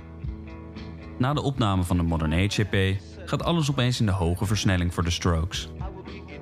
[1.18, 4.94] Na de opname van de Modern Age EP gaat alles opeens in de hoge versnelling
[4.94, 5.70] voor de Strokes.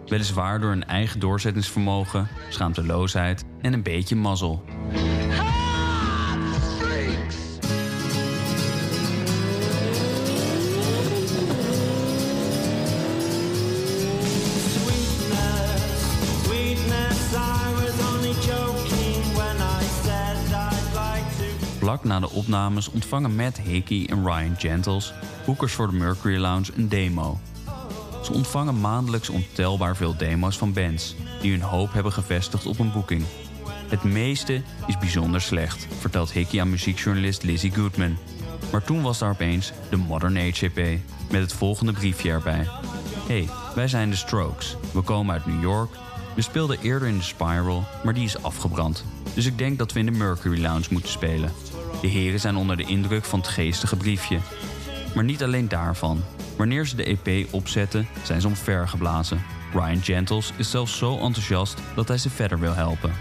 [0.09, 4.63] Weliswaar door een eigen doorzettingsvermogen, schaamteloosheid en een beetje mazzel.
[21.79, 25.13] Vlak na de opnames ontvangen Matt Hickey en Ryan Gentles,
[25.45, 27.39] boekers voor de Mercury Lounge, een demo
[28.23, 32.91] ze ontvangen maandelijks ontelbaar veel demo's van bands die hun hoop hebben gevestigd op een
[32.91, 33.23] boeking.
[33.87, 38.17] Het meeste is bijzonder slecht, vertelt Hickey aan muziekjournalist Lizzie Goodman.
[38.71, 40.99] Maar toen was daar opeens de Modern Age EP
[41.31, 42.67] met het volgende briefje erbij.
[43.27, 44.75] Hey, wij zijn de Strokes.
[44.93, 45.89] We komen uit New York.
[46.35, 49.03] We speelden eerder in de Spiral, maar die is afgebrand.
[49.33, 51.51] Dus ik denk dat we in de Mercury Lounge moeten spelen.
[52.01, 54.39] De heren zijn onder de indruk van het geestige briefje.
[55.15, 56.23] Maar niet alleen daarvan.
[56.59, 59.41] Wanneer ze de EP opzetten, zijn ze omvergeblazen.
[59.73, 63.11] Ryan Gentles is zelfs zo enthousiast dat hij ze verder wil helpen.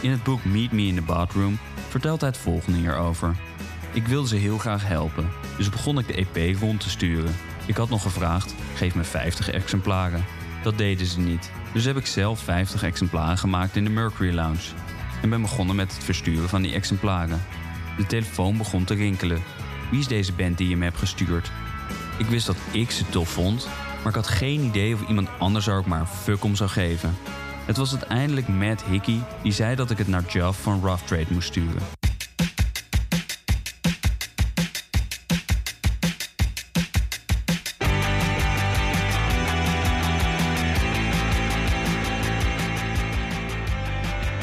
[0.00, 3.36] In het boek Meet Me in the Bathroom vertelt hij het volgende hierover.
[3.92, 7.34] Ik wilde ze heel graag helpen, dus begon ik de EP rond te sturen.
[7.66, 10.24] Ik had nog gevraagd, geef me 50 exemplaren.
[10.62, 14.72] Dat deden ze niet, dus heb ik zelf 50 exemplaren gemaakt in de Mercury Lounge.
[15.22, 17.42] En ben begonnen met het versturen van die exemplaren.
[17.96, 19.42] De telefoon begon te rinkelen.
[19.90, 21.50] Wie is deze band die je me hebt gestuurd?
[22.18, 25.66] Ik wist dat ik ze tof vond, maar ik had geen idee of iemand anders
[25.66, 27.16] er ook maar een fuck om zou geven.
[27.66, 31.26] Het was uiteindelijk Matt Hickey die zei dat ik het naar Jeff van Rough Trade
[31.28, 31.82] moest sturen.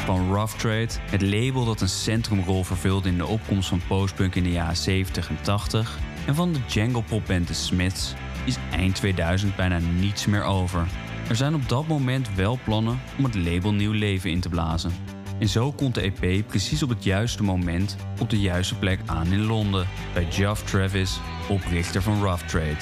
[0.04, 4.42] Van Rough Trade, het label dat een centrumrol vervulde in de opkomst van postpunk in
[4.42, 9.56] de jaren 70 en 80, en van de jangle popband The Smiths, is eind 2000
[9.56, 10.86] bijna niets meer over.
[11.28, 14.92] Er zijn op dat moment wel plannen om het label nieuw leven in te blazen.
[15.38, 19.26] En zo komt de EP precies op het juiste moment op de juiste plek aan
[19.26, 22.76] in Londen, bij Geoff Travis, oprichter van Rough Trade.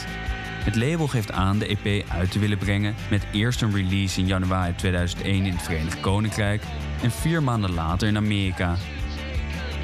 [0.65, 4.27] Het label geeft aan de EP uit te willen brengen met eerst een release in
[4.27, 6.63] januari 2001 in het Verenigd Koninkrijk
[7.03, 8.77] en vier maanden later in Amerika.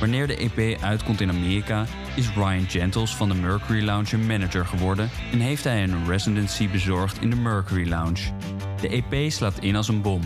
[0.01, 4.67] Wanneer de EP uitkomt in Amerika, is Ryan Gentles van de Mercury Lounge een manager
[4.67, 8.33] geworden en heeft hij een residency bezorgd in de Mercury Lounge.
[8.81, 10.21] De EP slaat in als een bom.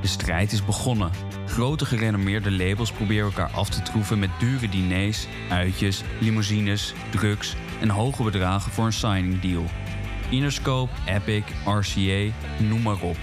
[0.00, 1.10] De strijd is begonnen.
[1.46, 7.88] Grote gerenommeerde labels proberen elkaar af te troeven met dure diners, uitjes, limousines, drugs en
[7.88, 9.64] hoge bedragen voor een signing deal.
[10.30, 13.16] Interscope, Epic, RCA, noem maar op.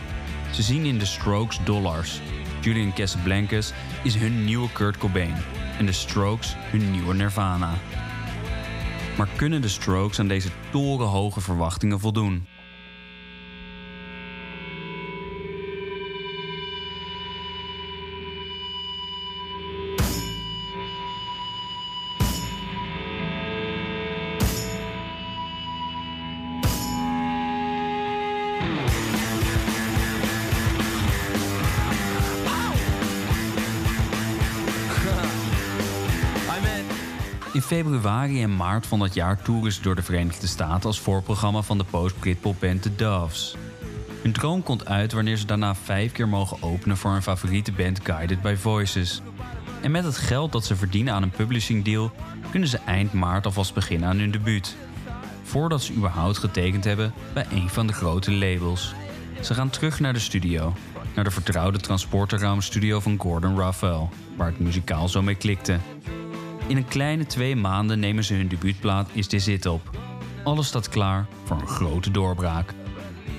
[0.52, 2.22] Ze zien in de Strokes dollars.
[2.62, 5.36] Julian Casablancas is hun nieuwe Kurt Cobain
[5.78, 7.70] en de Strokes hun nieuwe Nirvana.
[9.18, 12.48] Maar kunnen de Strokes aan deze torenhoge verwachtingen voldoen?
[37.84, 41.78] Februari en maart van dat jaar toeren ze door de Verenigde Staten als voorprogramma van
[41.78, 43.56] de post-Britpop-band The Doves.
[44.22, 48.00] Hun droom komt uit wanneer ze daarna vijf keer mogen openen voor hun favoriete band
[48.04, 49.22] Guided by Voices.
[49.82, 52.12] En met het geld dat ze verdienen aan een publishing deal
[52.50, 54.76] kunnen ze eind maart alvast beginnen aan hun debuut.
[55.44, 58.94] Voordat ze überhaupt getekend hebben bij een van de grote labels.
[59.42, 60.74] Ze gaan terug naar de studio,
[61.16, 65.80] naar de vertrouwde transporterraamstudio van Gordon Raphael, waar het muzikaal zo mee klikte.
[66.68, 69.98] In een kleine twee maanden nemen ze hun debuutplaat Is This It op.
[70.44, 72.74] Alles staat klaar voor een grote doorbraak.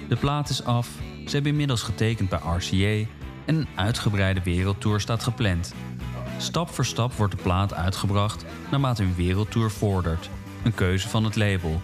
[0.08, 0.88] De plaat is af,
[1.26, 3.10] ze hebben inmiddels getekend bij RCA
[3.44, 5.74] en een uitgebreide wereldtour staat gepland.
[6.38, 10.30] Stap voor stap wordt de plaat uitgebracht naarmate hun wereldtour vordert.
[10.64, 11.80] Een keuze van het label.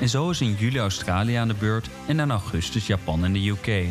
[0.00, 3.48] En zo is in juli Australië aan de beurt en in augustus Japan en de
[3.48, 3.86] UK.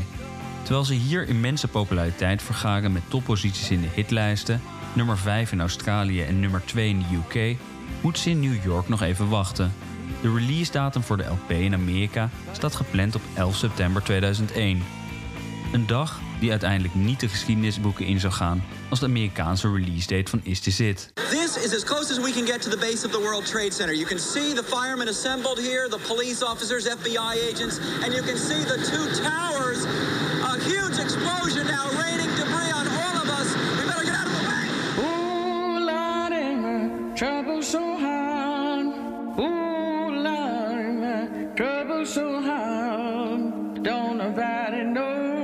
[0.63, 4.61] Terwijl ze hier immense populariteit vergaren met topposities in de hitlijsten
[4.97, 7.57] nummer 5 in Australië en nummer 2 in de UK,
[8.01, 9.73] moet ze in New York nog even wachten.
[10.21, 14.83] De release datum voor de LP in Amerika staat gepland op 11 september 2001.
[15.73, 20.29] Een dag die uiteindelijk niet de geschiedenisboeken in zou gaan als de Amerikaanse release date
[20.29, 21.11] van Is This It.
[21.29, 23.73] This is as close as we can get to the base of the World Trade
[23.73, 23.95] Center.
[23.95, 28.37] You can see the firemen assembled here, the police officers, FBI agents, and you can
[28.37, 29.85] see the two towers.
[30.53, 31.56] A huge explosion
[37.61, 38.85] so hard.
[39.39, 39.77] Ooh,
[41.55, 43.83] trouble so hard.
[43.83, 44.83] Don't nobody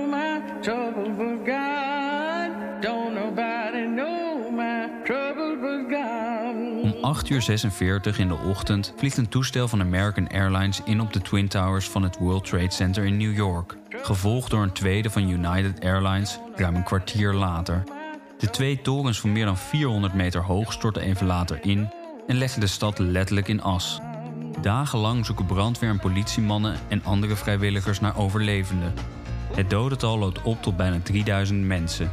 [0.10, 2.82] my trouble God.
[2.82, 6.84] Don't nobody know my trouble God.
[6.84, 11.14] Om 8 uur 46 in de ochtend vliegt een toestel van American Airlines in op
[11.14, 13.78] de Twin Towers van het World Trade Center in New York.
[13.90, 17.84] Gevolgd door een tweede van United Airlines ruim een kwartier later.
[18.38, 21.90] De twee torens van meer dan 400 meter hoog stortten even later in
[22.28, 24.00] en legden de stad letterlijk in as.
[24.62, 28.94] Dagenlang zoeken brandweer en politiemannen en andere vrijwilligers naar overlevenden.
[29.56, 32.12] Het dodental loopt op tot bijna 3000 mensen.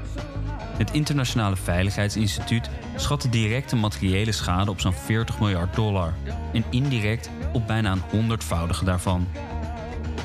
[0.56, 6.14] Het Internationale Veiligheidsinstituut schat de directe materiële schade op zo'n 40 miljard dollar
[6.52, 9.28] en indirect op bijna een honderdvoudige daarvan.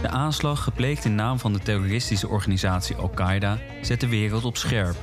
[0.02, 4.96] De aanslag, gepleegd in naam van de terroristische organisatie Al-Qaeda, zet de wereld op scherp.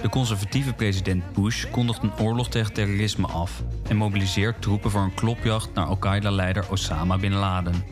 [0.00, 5.14] De conservatieve president Bush kondigt een oorlog tegen terrorisme af en mobiliseert troepen voor een
[5.14, 7.84] klopjacht naar Al-Qaeda-leider Osama bin Laden.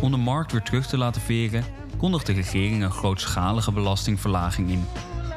[0.00, 1.64] Om de markt weer terug te laten veren,
[1.96, 4.84] kondigt de regering een grootschalige belastingverlaging in,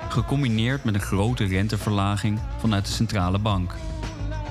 [0.09, 3.75] gecombineerd met een grote renteverlaging vanuit de centrale bank.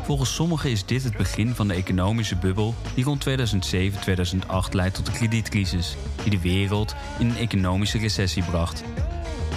[0.03, 5.07] Volgens sommigen is dit het begin van de economische bubbel die rond 2007-2008 leidt tot
[5.07, 8.85] de kredietcrisis, die de wereld in een economische recessie bracht.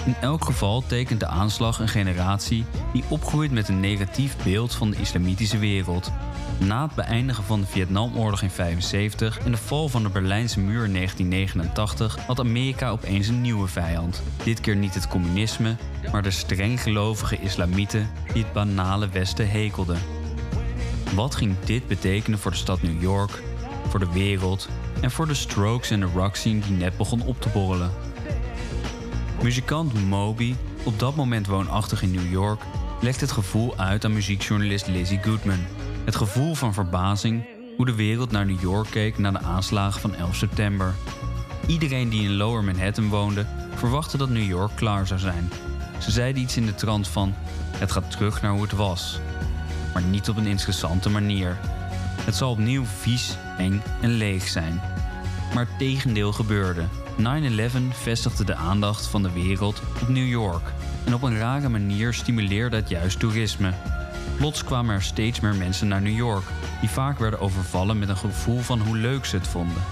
[0.06, 4.90] In elk geval tekent de aanslag een generatie die opgroeit met een negatief beeld van
[4.90, 6.12] de islamitische wereld.
[6.60, 10.86] Na het beëindigen van de Vietnamoorlog in 1975 en de val van de Berlijnse muur
[10.86, 14.24] in 1989 had Amerika opeens een nieuwe vijand.
[14.44, 15.76] Dit keer niet het communisme,
[16.12, 20.00] maar de strenggelovige islamieten die het banale Westen hekelden.
[21.16, 23.44] Wat ging dit betekenen voor de stad New York,
[23.88, 24.70] voor de wereld
[25.02, 28.13] en voor de Strokes en de rock scene die net begon op te borrelen?
[29.42, 32.62] Muzikant Moby, op dat moment woonachtig in New York,
[33.02, 35.66] legt het gevoel uit aan muziekjournalist Lizzie Goodman.
[36.06, 37.46] Het gevoel van verbazing
[37.78, 40.94] hoe de wereld naar New York keek na de aanslagen van 11 september.
[41.68, 45.52] Iedereen die in Lower Manhattan woonde, verwachtte dat New York klaar zou zijn.
[46.00, 47.34] Ze zeiden iets in de trant van:
[47.78, 49.20] het gaat terug naar hoe het was.
[49.94, 51.58] Maar niet op een interessante manier.
[52.22, 54.82] Het zal opnieuw vies, eng en leeg zijn.
[55.54, 56.86] Maar het tegendeel gebeurde.
[57.20, 57.22] 9-11
[57.92, 60.74] vestigde de aandacht van de wereld op New York.
[61.06, 63.74] En op een rare manier stimuleerde het juist toerisme.
[64.38, 66.44] Plots kwamen er steeds meer mensen naar New York,
[66.80, 69.84] die vaak werden overvallen met een gevoel van hoe leuk ze het vonden.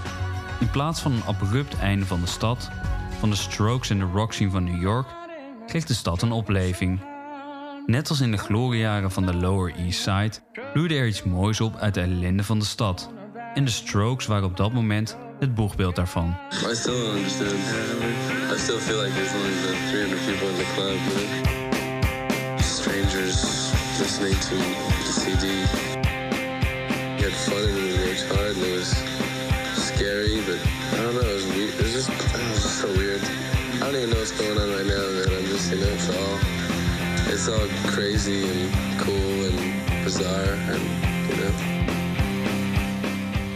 [0.60, 2.70] In plaats van een abrupt einde van de stad,
[3.18, 5.06] van de Strokes en de rock scene van New York,
[5.66, 7.00] kreeg de stad een opleving.
[7.86, 10.32] Net als in de gloriejaren van de Lower East Side
[10.72, 13.12] bloeide er iets moois op uit de ellende van de stad.
[13.54, 16.36] En de Strokes waren op dat moment het boegbeeld daarvan.
[16.70, 17.58] I still don't understand.
[18.54, 20.98] I still feel like there's only the 300 people in the club.
[21.06, 23.38] But strangers
[23.98, 24.56] listening to
[25.06, 25.46] the CD.
[27.16, 28.90] We had fun and we worked hard and it was
[29.74, 30.60] scary, but
[30.94, 31.26] I don't know.
[31.26, 31.74] It was, weird.
[31.74, 33.22] it was just it was just so weird.
[33.22, 35.28] I don't even know what's going on right now, man.
[35.38, 36.38] I'm just you know it's all
[37.34, 40.82] it's all crazy and cool and bizarre and
[41.28, 41.81] you know.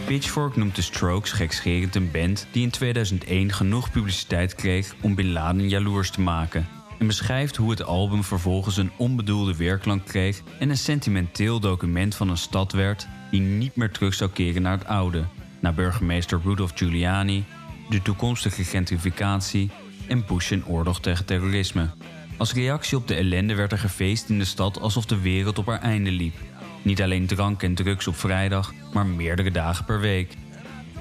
[0.07, 5.31] Pitchfork noemt de Strokes gekscherend een band die in 2001 genoeg publiciteit kreeg om Bin
[5.31, 6.67] Laden jaloers te maken.
[6.99, 12.29] En beschrijft hoe het album vervolgens een onbedoelde weerklank kreeg en een sentimenteel document van
[12.29, 15.23] een stad werd die niet meer terug zou keren naar het oude,
[15.59, 17.45] naar burgemeester Rudolph Giuliani,
[17.89, 19.69] de toekomstige gentrificatie
[20.07, 21.89] en Bush en oorlog tegen terrorisme.
[22.37, 25.65] Als reactie op de ellende werd er gefeest in de stad alsof de wereld op
[25.65, 26.35] haar einde liep.
[26.81, 30.33] Niet alleen drank en drugs op vrijdag, maar meerdere dagen per week.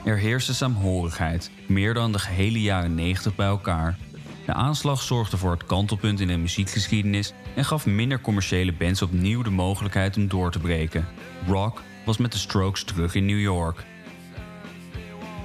[0.04, 3.98] Er heerste saamhorigheid, meer dan de gehele jaren 90 bij elkaar.
[4.46, 9.42] De aanslag zorgde voor het kantelpunt in de muziekgeschiedenis en gaf minder commerciële bands opnieuw
[9.42, 11.08] de mogelijkheid om door te breken.
[11.46, 13.84] Rock was met de Strokes terug in New York.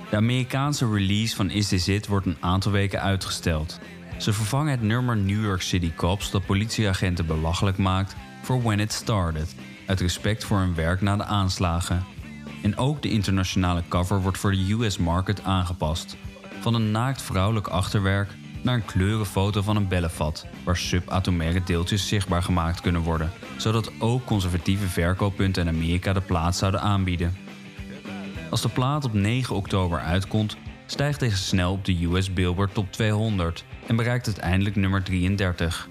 [0.09, 3.79] De Amerikaanse release van Is This It wordt een aantal weken uitgesteld.
[4.17, 8.91] Ze vervangen het nummer New York City Cops dat politieagenten belachelijk maakt voor When It
[8.91, 9.55] Started,
[9.91, 12.03] uit respect voor hun werk na de aanslagen.
[12.61, 16.17] En ook de internationale cover wordt voor de US market aangepast.
[16.59, 18.29] Van een naakt vrouwelijk achterwerk
[18.61, 24.25] naar een kleurenfoto van een bellenvat, waar subatomaire deeltjes zichtbaar gemaakt kunnen worden, zodat ook
[24.25, 27.37] conservatieve verkooppunten in Amerika de plaat zouden aanbieden.
[28.49, 32.91] Als de plaat op 9 oktober uitkomt, stijgt deze snel op de US Billboard Top
[32.91, 35.89] 200 en bereikt uiteindelijk nummer 33.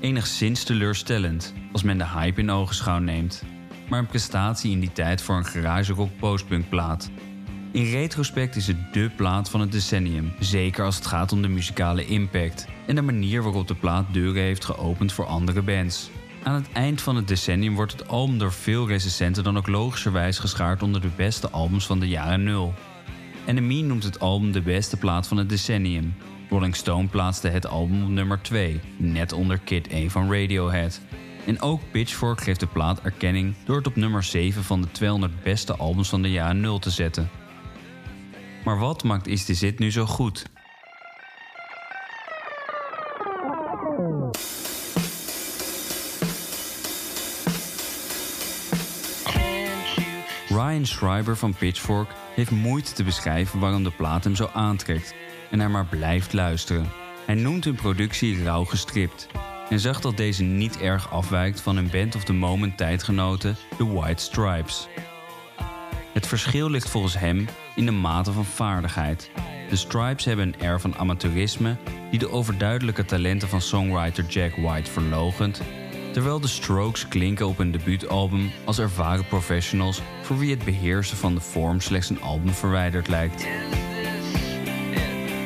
[0.00, 3.42] Enigszins teleurstellend als men de hype in ogenschouw neemt,
[3.88, 7.10] maar een prestatie in die tijd voor een garage rock postpunk plaat.
[7.72, 11.48] In retrospect is het dé plaat van het decennium, zeker als het gaat om de
[11.48, 16.10] muzikale impact en de manier waarop de plaat deuren heeft geopend voor andere bands.
[16.42, 20.38] Aan het eind van het decennium wordt het album door veel recensenten dan ook logischerwijs
[20.38, 22.74] geschaard onder de beste albums van de jaren 0.
[23.46, 26.14] NME noemt het album de beste plaat van het decennium.
[26.50, 31.00] Rolling Stone plaatste het album op nummer 2, net onder Kid 1 van Radiohead.
[31.46, 35.42] En ook Pitchfork geeft de plaat erkenning door het op nummer 7 van de 200
[35.42, 37.30] beste albums van de jaren 0 te zetten.
[38.64, 40.44] Maar wat maakt Is This It nu zo goed?
[50.48, 55.14] Ryan Schreiber van Pitchfork heeft moeite te beschrijven waarom de plaat hem zo aantrekt
[55.50, 56.86] en hij maar blijft luisteren.
[57.26, 59.26] Hij noemt hun productie rauw gestript
[59.68, 63.92] en zegt dat deze niet erg afwijkt van hun Band of the Moment tijdgenoten, The
[63.92, 64.88] White Stripes.
[66.12, 69.30] Het verschil ligt volgens hem in de mate van vaardigheid.
[69.68, 71.76] De Stripes hebben een air van amateurisme
[72.10, 75.62] die de overduidelijke talenten van songwriter Jack White verlogent,
[76.12, 81.34] terwijl de Strokes klinken op hun debuutalbum als ervaren professionals voor wie het beheersen van
[81.34, 83.46] de vorm slechts een album verwijderd lijkt.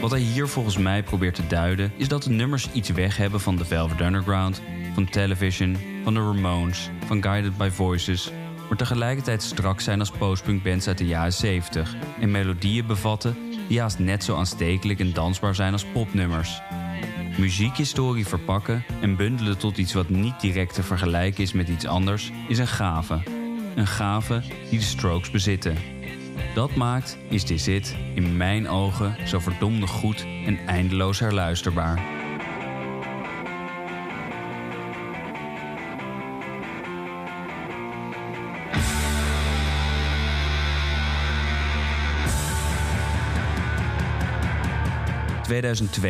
[0.01, 3.41] Wat hij hier volgens mij probeert te duiden is dat de nummers iets weg hebben
[3.41, 4.63] van The Velvet Underground,
[4.95, 8.31] van Television, van The Ramones, van Guided by Voices,
[8.69, 13.37] maar tegelijkertijd strak zijn als postpunkbands uit de jaren 70 en melodieën bevatten
[13.69, 16.61] die haast net zo aanstekelijk en dansbaar zijn als popnummers.
[17.39, 22.33] Muziekhistorie verpakken en bundelen tot iets wat niet direct te vergelijken is met iets anders
[22.49, 23.23] is een gave.
[23.75, 26.00] Een gave die de Strokes bezitten.
[26.55, 32.19] Dat maakt Is This It in mijn ogen zo verdomde goed en eindeloos herluisterbaar.
[45.49, 46.03] ...2002.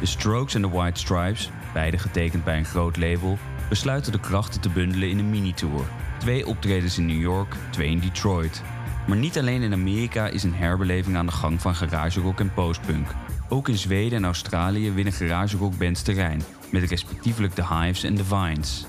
[0.00, 3.38] De Strokes en de White Stripes, beide getekend bij een groot label...
[3.68, 5.84] besluiten de krachten te bundelen in een mini-tour.
[6.18, 8.62] Twee optredens in New York, twee in Detroit...
[9.08, 13.06] Maar niet alleen in Amerika is een herbeleving aan de gang van garagerock en postpunk.
[13.48, 18.86] Ook in Zweden en Australië winnen garagerockbands terrein, met respectievelijk de Hives en de Vines.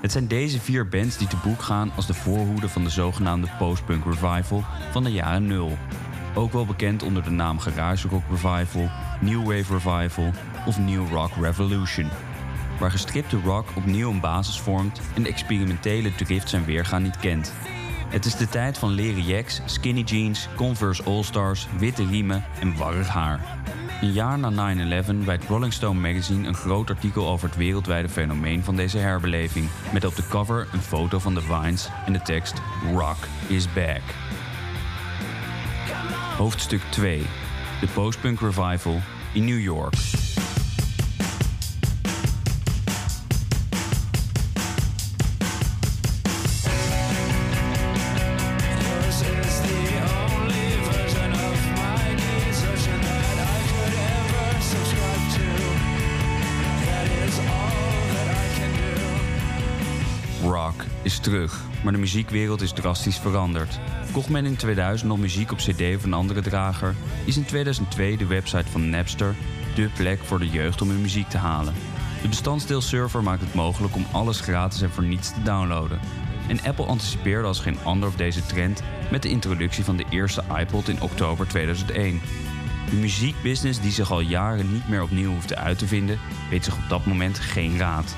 [0.00, 3.48] Het zijn deze vier bands die te boek gaan als de voorhoede van de zogenaamde
[3.58, 5.78] postpunk revival van de jaren nul.
[6.34, 8.90] Ook wel bekend onder de naam garagerock revival,
[9.20, 10.30] new wave revival
[10.66, 12.08] of new rock revolution.
[12.78, 17.52] Waar gestripte rock opnieuw een basis vormt en de experimentele drift zijn weergaan niet kent.
[18.08, 23.08] Het is de tijd van leren jacks, skinny jeans, Converse All-Stars, witte riemen en warrig
[23.08, 23.40] haar.
[24.00, 28.64] Een jaar na 9-11 wijdt Rolling Stone magazine een groot artikel over het wereldwijde fenomeen
[28.64, 29.68] van deze herbeleving.
[29.92, 32.54] Met op de cover een foto van de Vines en de tekst
[32.92, 34.02] Rock is back.
[36.36, 37.22] Hoofdstuk 2.
[37.80, 39.00] De postpunk revival
[39.32, 39.94] in New York.
[61.82, 63.78] Maar de muziekwereld is drastisch veranderd.
[64.12, 68.26] Kocht men in 2000 nog muziek op CD een andere drager, is in 2002 de
[68.26, 69.34] website van Napster
[69.74, 71.74] dé plek voor de jeugd om hun muziek te halen.
[72.22, 76.00] De bestandsdeelserver maakt het mogelijk om alles gratis en voor niets te downloaden.
[76.48, 80.42] En Apple anticipeerde als geen ander op deze trend met de introductie van de eerste
[80.58, 82.20] iPod in oktober 2001.
[82.90, 86.18] De muziekbusiness die zich al jaren niet meer opnieuw hoefde uit te vinden,
[86.50, 88.16] weet zich op dat moment geen raad.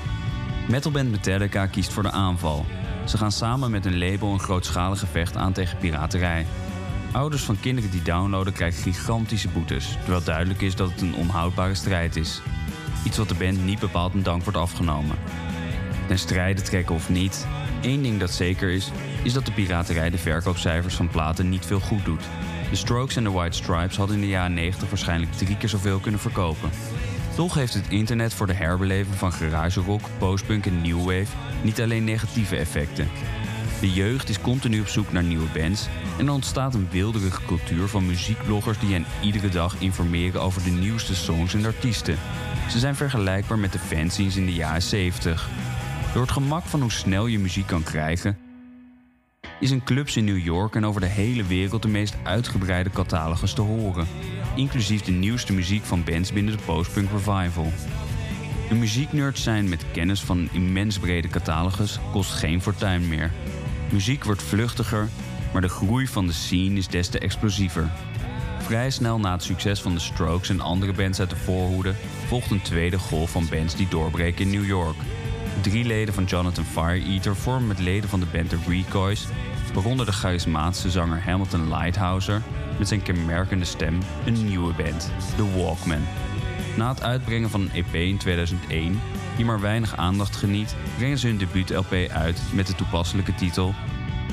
[0.69, 2.65] Metalband Metallica kiest voor de aanval.
[3.05, 6.45] Ze gaan samen met een label een grootschalig gevecht aan tegen piraterij.
[7.11, 11.75] Ouders van kinderen die downloaden krijgen gigantische boetes, terwijl duidelijk is dat het een onhoudbare
[11.75, 12.41] strijd is.
[13.05, 15.17] Iets wat de band niet bepaald een dank wordt afgenomen.
[16.07, 17.47] Ten strijde trekken of niet,
[17.81, 18.91] één ding dat zeker is,
[19.23, 22.23] is dat de piraterij de verkoopcijfers van platen niet veel goed doet.
[22.69, 25.99] De Strokes en de White Stripes hadden in de jaren 90 waarschijnlijk drie keer zoveel
[25.99, 26.69] kunnen verkopen.
[27.35, 32.03] Toch heeft het internet voor de herbeleving van garagerock, postpunk en new wave niet alleen
[32.03, 33.07] negatieve effecten.
[33.81, 35.87] De jeugd is continu op zoek naar nieuwe bands
[36.17, 40.69] en er ontstaat een wilderige cultuur van muziekbloggers die hen iedere dag informeren over de
[40.69, 42.17] nieuwste songs en artiesten.
[42.69, 45.49] Ze zijn vergelijkbaar met de fanzines in de jaren 70.
[46.13, 48.37] Door het gemak van hoe snel je muziek kan krijgen,
[49.59, 53.53] is in clubs in New York en over de hele wereld de meest uitgebreide catalogus
[53.53, 54.07] te horen,
[54.55, 57.71] inclusief de nieuwste muziek van bands binnen de postpunk revival.
[58.71, 63.31] Een muzieknerd zijn met kennis van een immens brede catalogus kost geen fortuin meer.
[63.89, 65.09] Muziek wordt vluchtiger,
[65.53, 67.89] maar de groei van de scene is des te explosiever.
[68.59, 71.93] Vrij snel na het succes van de Strokes en andere bands uit de voorhoede
[72.27, 74.97] volgt een tweede golf van bands die doorbreken in New York.
[75.61, 79.27] Drie leden van Jonathan Fireeater vormen met leden van de band The Recoys,
[79.73, 82.41] waaronder de charismatische zanger Hamilton Lighthouser
[82.77, 86.07] met zijn kenmerkende stem, een nieuwe band, The Walkmen.
[86.81, 89.01] Na het uitbrengen van een EP in 2001,
[89.35, 93.73] die maar weinig aandacht geniet, brengen ze hun debuut-LP uit met de toepasselijke titel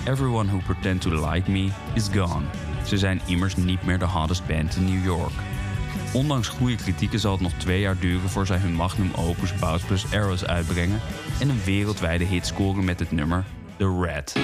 [0.07, 2.45] Everyone Who Pretend to Like Me Is Gone.
[2.87, 5.33] Ze zijn immers niet meer de hottest band in New York.
[6.13, 9.87] Ondanks goede kritieken zal het nog twee jaar duren voor zij hun magnum opus Bounce
[9.87, 11.01] Plus Arrows uitbrengen
[11.41, 13.45] en een wereldwijde hit scoren met het nummer
[13.77, 14.37] The Red.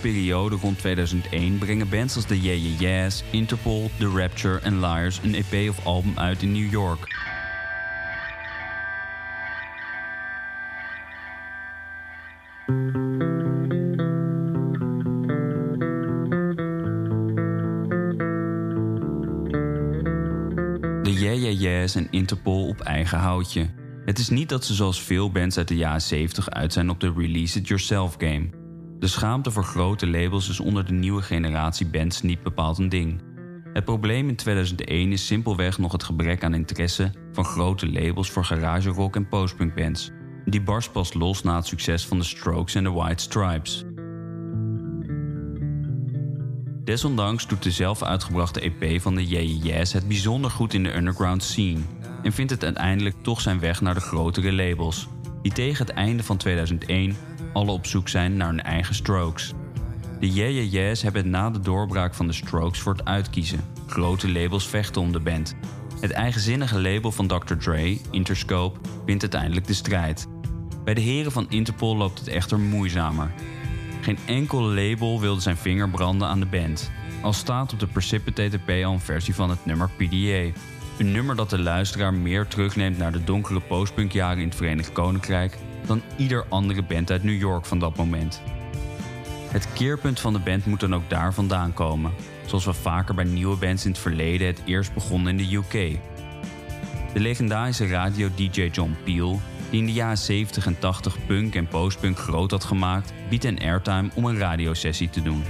[0.00, 5.20] Periode rond 2001 brengen bands als de Yeah Yeah Yeahs, Interpol, The Rapture en Liars
[5.22, 7.18] een EP of album uit in New York.
[21.02, 23.70] De Yeah Yeah Yeahs en Interpol op eigen houtje.
[24.04, 27.00] Het is niet dat ze zoals veel bands uit de jaren 70 uit zijn op
[27.00, 28.59] de Release It Yourself game.
[29.00, 33.22] De schaamte voor grote labels is onder de nieuwe generatie bands niet bepaald een ding.
[33.72, 38.44] Het probleem in 2001 is simpelweg nog het gebrek aan interesse van grote labels voor
[38.44, 40.10] garage rock en postpunk bands.
[40.44, 43.84] Die barst pas los na het succes van de Strokes en de White Stripes.
[46.84, 51.42] Desondanks doet de zelf uitgebrachte EP van de Yeahs het bijzonder goed in de underground
[51.42, 51.80] scene
[52.22, 55.08] en vindt het uiteindelijk toch zijn weg naar de grotere labels,
[55.42, 57.16] die tegen het einde van 2001
[57.52, 59.54] alle op zoek zijn naar hun eigen strokes.
[60.20, 63.60] De Yeahs hebben het na de doorbraak van de Strokes voor het uitkiezen.
[63.86, 65.54] Grote labels vechten om de band.
[66.00, 67.54] Het eigenzinnige label van Dr.
[67.54, 70.26] Dre, Interscope, wint uiteindelijk de strijd.
[70.84, 73.32] Bij de heren van Interpol loopt het echter moeizamer.
[74.00, 76.90] Geen enkel label wilde zijn vinger branden aan de band.
[77.22, 80.60] Al staat op de Precipitate EP al een versie van het nummer PDA.
[80.98, 85.58] Een nummer dat de luisteraar meer terugneemt naar de donkere postpunkjaren in het Verenigd Koninkrijk
[85.90, 88.42] dan ieder andere band uit New York van dat moment.
[89.48, 92.12] Het keerpunt van de band moet dan ook daar vandaan komen,
[92.46, 95.98] zoals we vaker bij nieuwe bands in het verleden het eerst begonnen in de UK.
[97.12, 102.18] De legendarische radio-DJ John Peel, die in de jaren 70 en 80 punk en postpunk
[102.18, 105.42] groot had gemaakt, biedt een airtime om een radiosessie te doen.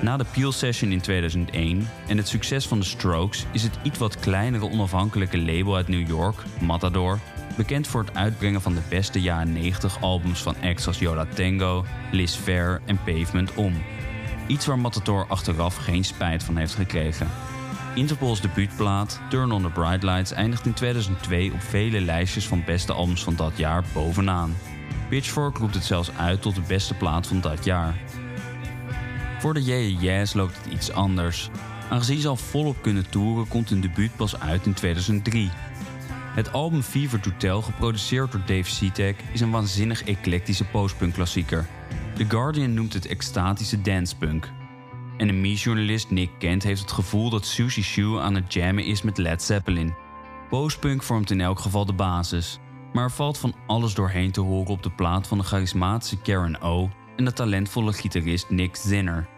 [0.00, 3.98] Na de Peel Session in 2001 en het succes van de Strokes is het iets
[3.98, 7.18] wat kleinere onafhankelijke label uit New York, Matador,
[7.56, 11.84] bekend voor het uitbrengen van de beste jaren 90 albums van acts als Yola Tango,
[12.10, 13.82] Liz Fair en Pavement om.
[14.46, 17.28] Iets waar Matador achteraf geen spijt van heeft gekregen.
[17.94, 22.92] Interpol's debuutplaat Turn on the Bright Lights eindigt in 2002 op vele lijstjes van beste
[22.92, 24.56] albums van dat jaar bovenaan.
[25.08, 27.94] Pitchfork roept het zelfs uit tot de beste plaat van dat jaar.
[29.38, 31.50] Voor de Yeahs loopt het iets anders.
[31.90, 35.50] Aangezien ze al volop kunnen toeren, komt hun debuut pas uit in 2003.
[36.32, 41.66] Het album Fever to Tell, geproduceerd door Dave Seatek, is een waanzinnig eclectische postpunk klassieker.
[42.14, 44.50] The Guardian noemt het extatische dancepunk.
[45.16, 49.02] En de me-journalist Nick Kent heeft het gevoel dat Sushi Shoe aan het jammen is
[49.02, 49.94] met Led Zeppelin.
[50.48, 52.58] Postpunk vormt in elk geval de basis.
[52.92, 56.60] Maar er valt van alles doorheen te horen op de plaat van de charismatische Karen
[56.60, 59.28] O en de talentvolle gitarist Nick Zinner.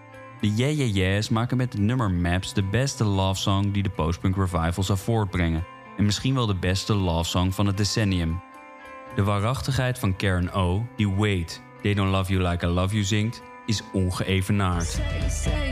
[0.40, 3.90] De Yeah Yeah Yeahs maken met het nummer Maps de beste love song die de
[3.90, 5.73] postpunk revival zou voortbrengen.
[5.96, 8.42] En misschien wel de beste love song van het decennium.
[9.14, 13.04] De waarachtigheid van Karen O, die Wait, They Don't Love You Like I Love You
[13.04, 15.00] zingt, is ongeëvenaard.
[15.00, 15.64] Oh,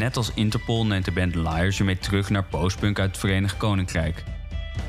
[0.00, 3.56] Net als Interpol neemt de band Liars je mee terug naar postpunk uit het Verenigd
[3.56, 4.24] Koninkrijk.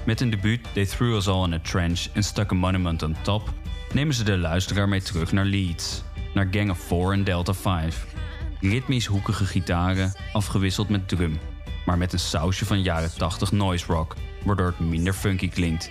[0.05, 3.15] Met hun debuut They Threw Us All in a Trench en Stuck a Monument on
[3.21, 3.53] Top
[3.93, 6.03] nemen ze de luisteraar mee terug naar Leeds,
[6.33, 8.05] naar Gang of Four en Delta 5.
[8.59, 11.39] Ritmisch hoekige gitaren, afgewisseld met drum,
[11.85, 15.89] maar met een sausje van jaren 80 noise rock, waardoor het minder funky klinkt.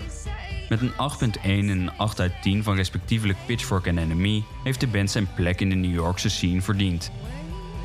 [0.68, 4.86] Met een 8.1 en een 8 uit 10 van respectievelijk Pitchfork en Enemy heeft de
[4.86, 7.10] band zijn plek in de New Yorkse scene verdiend.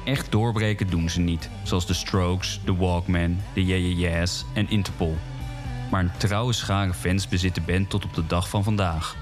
[0.06, 4.70] Echt doorbreken doen ze niet, zoals de Strokes, The Walkmen, de Yeah Yeah Yeahs en
[4.70, 5.18] Interpol.
[5.92, 9.16] Maar een trouwe schare fans bezit de band tot op de dag van vandaag.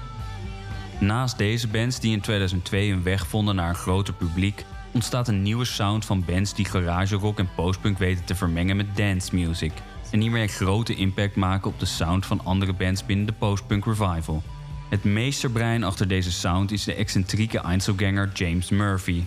[1.00, 5.42] Naast deze bands die in 2002 een weg vonden naar een groter publiek, ontstaat een
[5.42, 9.72] nieuwe sound van bands die garage rock en postpunk weten te vermengen met dance music.
[10.10, 13.84] En hiermee een grote impact maken op de sound van andere bands binnen de postpunk
[13.84, 14.42] revival.
[14.88, 19.22] Het meesterbrein achter deze sound is de excentrieke Einzelganger James Murphy.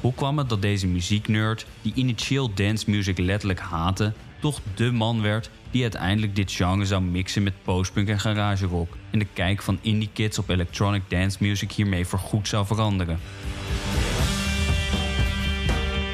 [0.00, 5.22] Hoe kwam het dat deze muzieknerd, die initieel dance music letterlijk haatte, toch de man
[5.22, 9.62] werd die uiteindelijk dit genre zou mixen met postpunk en garage rock en de kijk
[9.62, 13.18] van indie kids op electronic dance music hiermee voorgoed zou veranderen?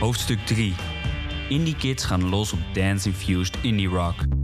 [0.00, 0.74] Hoofdstuk 3.
[1.48, 4.35] Indie kids gaan los op dance-infused indie rock.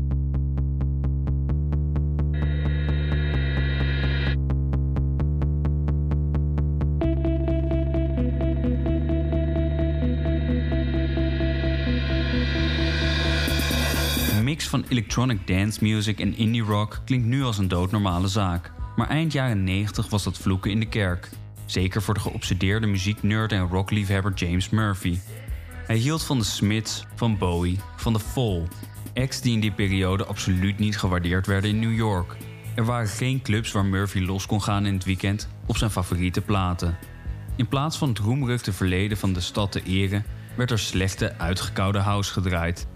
[14.72, 18.72] Van electronic dance music en indie rock klinkt nu als een doodnormale zaak.
[18.96, 21.30] Maar eind jaren 90 was dat vloeken in de kerk.
[21.66, 25.18] Zeker voor de geobsedeerde muzieknerd en rockliefhebber James Murphy.
[25.86, 28.62] Hij hield van de Smiths, van Bowie, van The Fall.
[29.14, 32.36] Acts die in die periode absoluut niet gewaardeerd werden in New York.
[32.74, 36.40] Er waren geen clubs waar Murphy los kon gaan in het weekend op zijn favoriete
[36.40, 36.96] platen.
[37.56, 40.24] In plaats van het roemruchte verleden van de stad te eren,
[40.56, 42.86] werd er slechte, uitgekoude house gedraaid.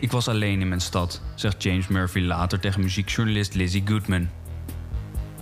[0.00, 4.28] Ik was alleen in mijn stad, zegt James Murphy later tegen muziekjournalist Lizzie Goodman.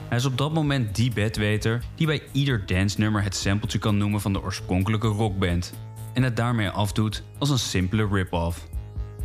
[0.08, 4.20] Hij is op dat moment die bedweter die bij ieder dansnummer het sampletje kan noemen
[4.20, 5.74] van de oorspronkelijke rockband.
[6.12, 8.68] En het daarmee afdoet als een simpele rip-off.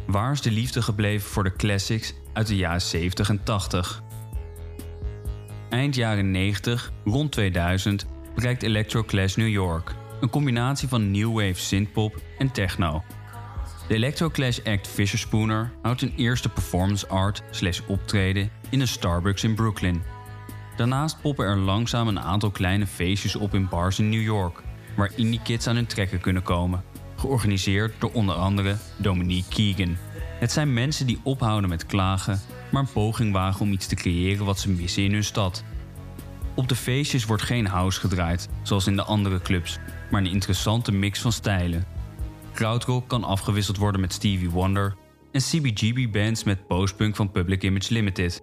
[0.07, 4.03] Waar is de liefde gebleven voor de classics uit de jaren 70 en 80?
[5.70, 8.05] Eind jaren 90, rond 2000,
[8.36, 9.95] bereikt Electro Clash New York.
[10.22, 13.03] Een combinatie van new wave synthpop en techno.
[13.88, 18.88] De Electro Clash act Fisher Spooner houdt een eerste performance art slash optreden in een
[18.88, 20.03] Starbucks in Brooklyn.
[20.75, 24.61] Daarnaast poppen er langzaam een aantal kleine feestjes op in bars in New York,
[24.95, 26.84] waar indie kids aan hun trekken kunnen komen.
[27.15, 29.97] Georganiseerd door onder andere Dominique Keegan.
[30.39, 34.45] Het zijn mensen die ophouden met klagen, maar een poging wagen om iets te creëren
[34.45, 35.63] wat ze missen in hun stad.
[36.55, 39.79] Op de feestjes wordt geen house gedraaid, zoals in de andere clubs,
[40.11, 41.93] maar een interessante mix van stijlen.
[42.54, 44.95] Krautrock kan afgewisseld worden met Stevie Wonder
[45.32, 48.41] en CBGB-bands met postpunk van Public Image Limited.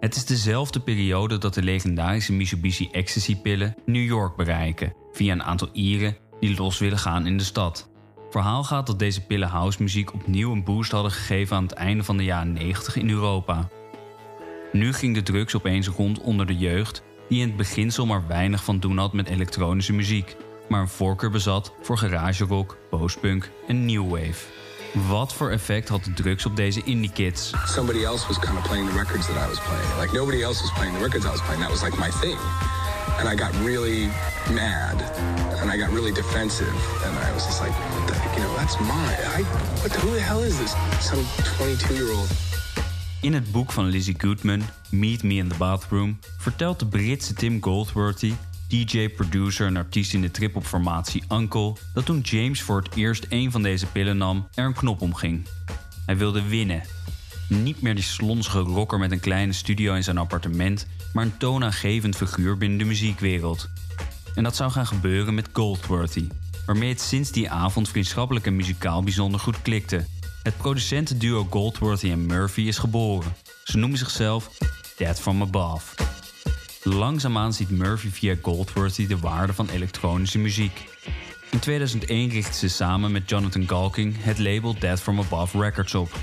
[0.00, 5.68] Het is dezelfde periode dat de legendarische Mitsubishi Ecstasy-pillen New York bereiken, via een aantal
[5.72, 7.90] Ieren die los willen gaan in de stad.
[8.30, 12.16] Verhaal gaat dat deze pillen housemuziek opnieuw een boost hadden gegeven aan het einde van
[12.16, 13.68] de jaren 90 in Europa.
[14.72, 18.64] Nu ging de drugs opeens rond onder de jeugd, die in het beginsel maar weinig
[18.64, 20.36] van doen had met elektronische muziek,
[20.70, 24.44] maar een voorkeur bezat voor garage rock, postpunk en new wave.
[25.08, 27.52] Wat voor effect had de drugs op deze indie kids?
[27.66, 30.00] somebody else was kind of playing the records that I was playing.
[30.00, 31.62] Like nobody else was playing the records I was playing.
[31.62, 32.38] That was like my thing.
[33.18, 34.08] And I got really
[34.52, 34.96] mad
[35.60, 36.74] and I got really defensive.
[37.04, 39.20] And I was just like, what the heck, you know, that's mine.
[39.36, 39.42] I,
[39.82, 40.74] what the, who the hell is this?
[41.00, 41.24] Some
[41.56, 42.28] 22 year old.
[43.20, 47.62] In het boek van Lizzie Goodman, Meet Me in the Bathroom, vertelt de Britse Tim
[47.62, 48.32] Goldworthy,
[48.70, 53.50] DJ, producer en artiest in de trip-hop-formatie Uncle, dat toen James voor het eerst een
[53.50, 55.46] van deze pillen nam, er een knop omging.
[56.06, 56.82] Hij wilde winnen.
[57.48, 62.16] Niet meer die slonsige rocker met een kleine studio in zijn appartement, maar een toonaangevend
[62.16, 63.68] figuur binnen de muziekwereld.
[64.34, 66.28] En dat zou gaan gebeuren met Goldworthy,
[66.66, 70.06] waarmee het sinds die avond vriendschappelijk en muzikaal bijzonder goed klikte.
[70.42, 73.32] Het producentenduo Goldworthy en Murphy is geboren.
[73.64, 74.50] Ze noemen zichzelf
[74.96, 76.09] Dead from Above.
[76.82, 80.88] Langzaamaan ziet Murphy via Goldworthy de waarde van elektronische muziek.
[81.50, 86.18] In 2001 richtten ze samen met Jonathan Galking het label Dead from Above Records op.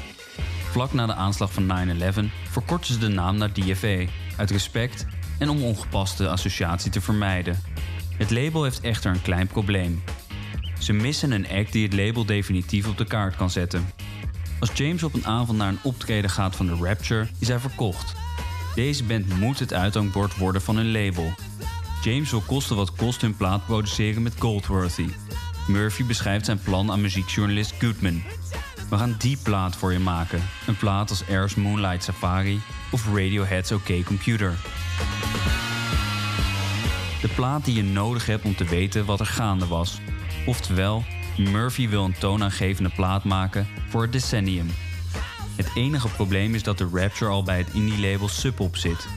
[0.72, 4.06] Vlak na de aanslag van 9-11 verkorten ze de naam naar DFA,
[4.38, 5.06] uit respect
[5.40, 7.62] en om ongepaste associatie te vermijden.
[8.16, 10.04] Het label heeft echter een klein probleem.
[10.80, 13.90] Ze missen een act die het label definitief op de kaart kan zetten.
[14.60, 18.27] Als James op een avond naar een optreden gaat van The Rapture, is hij verkocht.
[18.78, 21.34] Deze band moet het uithangbord worden van hun label.
[22.04, 25.08] James wil kosten wat kost hun plaat produceren met Goldworthy.
[25.68, 28.22] Murphy beschrijft zijn plan aan muziekjournalist Goodman.
[28.90, 30.42] We gaan die plaat voor je maken.
[30.68, 32.62] Een plaat als Air's Moonlight Safari
[32.92, 34.54] of Radiohead's OK Computer.
[37.22, 40.00] De plaat die je nodig hebt om te weten wat er gaande was.
[40.46, 41.04] Oftewel,
[41.38, 44.70] Murphy wil een toonaangevende plaat maken voor het decennium.
[45.58, 49.08] Het enige probleem is dat de Rapture al bij het indie-label Sub zit.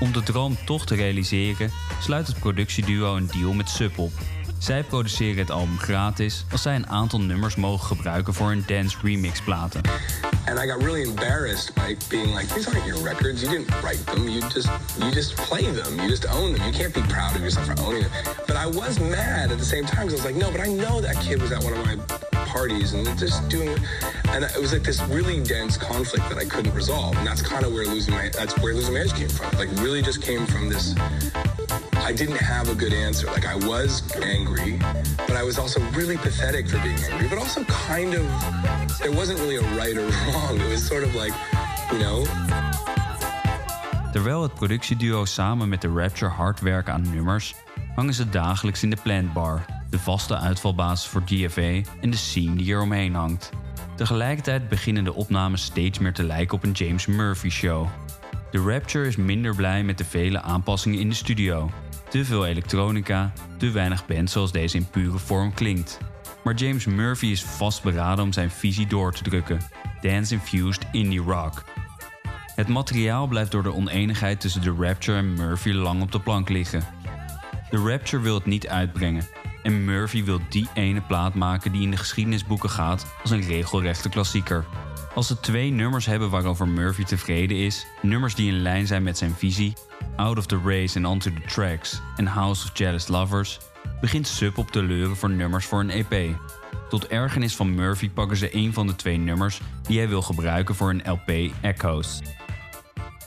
[0.00, 1.70] Om de droom toch te realiseren,
[2.00, 4.12] sluit het productieduo een deal met Sub Pop.
[4.58, 8.96] Zij produceren het album gratis als zij een aantal nummers mogen gebruiken voor hun dance
[9.02, 9.80] remix platen.
[10.48, 13.42] And I got really embarrassed by being like, these aren't your records.
[13.42, 14.28] You didn't write them.
[14.28, 15.98] You just you just play them.
[16.00, 16.62] You just own them.
[16.64, 18.10] You can't be proud of yourself for owning them.
[18.46, 20.72] But I was mad at the same time because I was like, no, but I
[20.72, 21.96] know that kid was at one of my
[22.46, 23.76] parties and just doing
[24.28, 27.16] and it was like this really dense conflict that I couldn't resolve.
[27.16, 29.50] And that's kind of where losing my that's where losing my edge came from.
[29.58, 30.94] Like really just came from this
[32.06, 33.26] I didn't have a good answer.
[33.26, 34.78] Like I was angry,
[35.26, 38.22] but I was also really pathetic for being angry, but also kind of
[39.00, 40.60] there wasn't really a right or wrong.
[40.60, 41.34] It was sort of like,
[41.90, 42.24] you know,
[44.12, 47.54] Terwijl het productieduo samen met de Rapture hard werken aan nummers,
[47.94, 52.56] hangen ze dagelijks in de Plant Bar, de vaste uitvalbasis voor DFA en de scene
[52.56, 53.50] die er omheen hangt.
[53.96, 57.86] Tegelijkertijd beginnen de opnames steeds meer te lijken op een James Murphy show.
[58.50, 61.70] De Rapture is minder blij met de vele aanpassingen in de studio.
[62.16, 65.98] Te veel elektronica, te weinig band zoals deze in pure vorm klinkt.
[66.44, 69.60] Maar James Murphy is vastberaden om zijn visie door te drukken:
[70.00, 71.64] dance-infused indie rock.
[72.54, 76.48] Het materiaal blijft door de oneenigheid tussen The Rapture en Murphy lang op de plank
[76.48, 76.84] liggen.
[77.70, 79.28] The Rapture wil het niet uitbrengen
[79.62, 84.08] en Murphy wil die ene plaat maken die in de geschiedenisboeken gaat als een regelrechte
[84.08, 84.64] klassieker.
[85.16, 89.18] Als ze twee nummers hebben waarover Murphy tevreden is, nummers die in lijn zijn met
[89.18, 89.72] zijn visie,
[90.16, 93.58] Out of the Race en Onto the Tracks en House of Jealous Lovers,
[94.00, 96.36] begint Sub op te leuren voor nummers voor een EP.
[96.88, 100.74] Tot ergernis van Murphy pakken ze een van de twee nummers die hij wil gebruiken
[100.74, 102.20] voor een LP Echoes.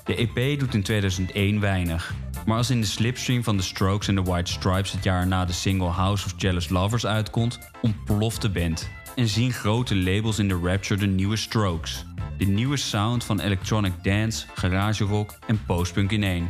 [0.03, 2.13] De EP doet in 2001 weinig,
[2.45, 5.45] maar als in de slipstream van The Strokes en The White Stripes het jaar na
[5.45, 8.89] de single House of Jealous Lovers uitkomt, ontploft de band
[9.19, 12.05] en zien grote labels in de Rapture de nieuwe Strokes.
[12.37, 16.47] De nieuwe sound van electronic dance, garage rock en postpunk in één.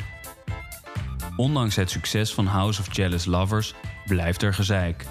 [1.36, 3.74] Ondanks het succes van House of Jealous Lovers
[4.06, 5.06] blijft er gezeik.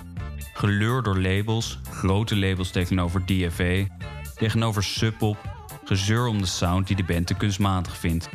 [0.54, 3.86] Geleur door labels, grote labels tegenover DFA,
[4.34, 5.36] tegenover Sub Pop,
[5.84, 8.28] gezeur om de sound die de band te kunstmatig vindt.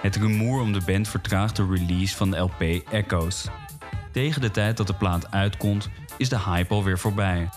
[0.00, 3.46] Het rumoer om de band vertraagt de release van de LP Echoes.
[4.12, 7.48] Tegen de tijd dat de plaat uitkomt, is de hype alweer voorbij.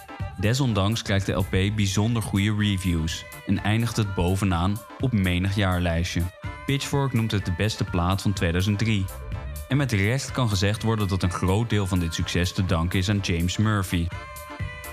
[0.41, 6.21] Desondanks krijgt de LP bijzonder goede reviews en eindigt het bovenaan op menig jaarlijstje.
[6.65, 9.05] Pitchfork noemt het de beste plaat van 2003.
[9.67, 12.99] En met recht kan gezegd worden dat een groot deel van dit succes te danken
[12.99, 14.07] is aan James Murphy.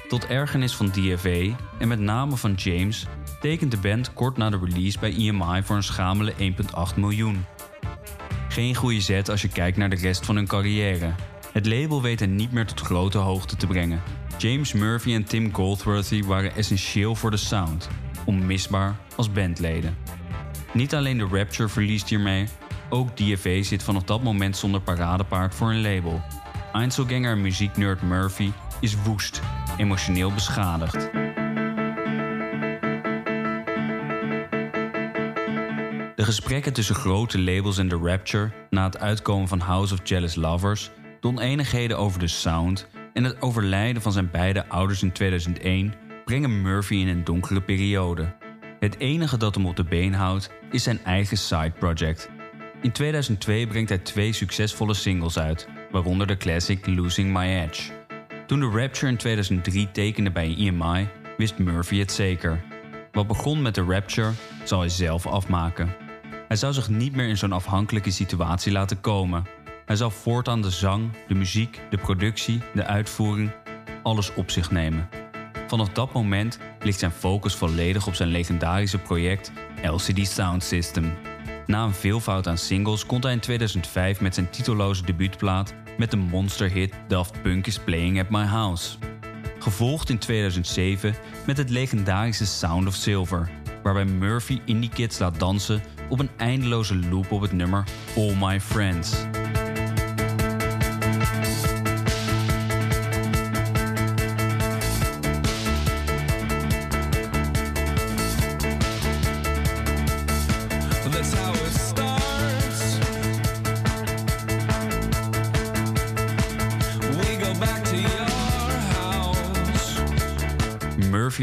[0.08, 3.06] Tot ergernis van DFA en met name van James
[3.40, 6.32] tekent de band kort na de release bij EMI voor een schamele
[6.92, 7.44] 1,8 miljoen.
[8.48, 11.14] Geen goede zet als je kijkt naar de rest van hun carrière.
[11.52, 14.02] Het label weet hen niet meer tot grote hoogte te brengen.
[14.38, 17.88] James Murphy en Tim Goldworthy waren essentieel voor de sound,
[18.24, 19.96] onmisbaar als bandleden.
[20.72, 22.48] Niet alleen de Rapture verliest hiermee,
[22.88, 26.20] ook DFA zit vanaf dat moment zonder paradepaard voor een label.
[26.72, 29.40] Einzelganger en muzieknerd Murphy is woest,
[29.76, 31.10] emotioneel beschadigd.
[36.16, 40.34] De gesprekken tussen grote labels en The Rapture na het uitkomen van House of Jealous
[40.34, 45.94] Lovers, de oneenigheden over de sound en het overlijden van zijn beide ouders in 2001
[46.24, 48.34] brengen Murphy in een donkere periode.
[48.80, 52.30] Het enige dat hem op de been houdt is zijn eigen side project.
[52.82, 57.92] In 2002 brengt hij twee succesvolle singles uit, waaronder de classic Losing My Edge.
[58.46, 62.60] Toen de Rapture in 2003 tekende bij EMI, wist Murphy het zeker.
[63.12, 64.30] Wat begon met de Rapture,
[64.64, 65.94] zal hij zelf afmaken.
[66.48, 69.46] Hij zou zich niet meer in zo'n afhankelijke situatie laten komen.
[69.88, 73.50] Hij zal voortaan de zang, de muziek, de productie, de uitvoering,
[74.02, 75.08] alles op zich nemen.
[75.66, 81.14] Vanaf dat moment ligt zijn focus volledig op zijn legendarische project LCD Sound System.
[81.66, 86.16] Na een veelvoud aan singles komt hij in 2005 met zijn titelloze debuutplaat met de
[86.16, 88.96] monsterhit Daft Punk is Playing at My House.
[89.58, 91.14] Gevolgd in 2007
[91.46, 93.50] met het legendarische Sound of Silver,
[93.82, 97.84] waarbij Murphy indie kids laat dansen op een eindeloze loop op het nummer
[98.16, 99.26] All My Friends.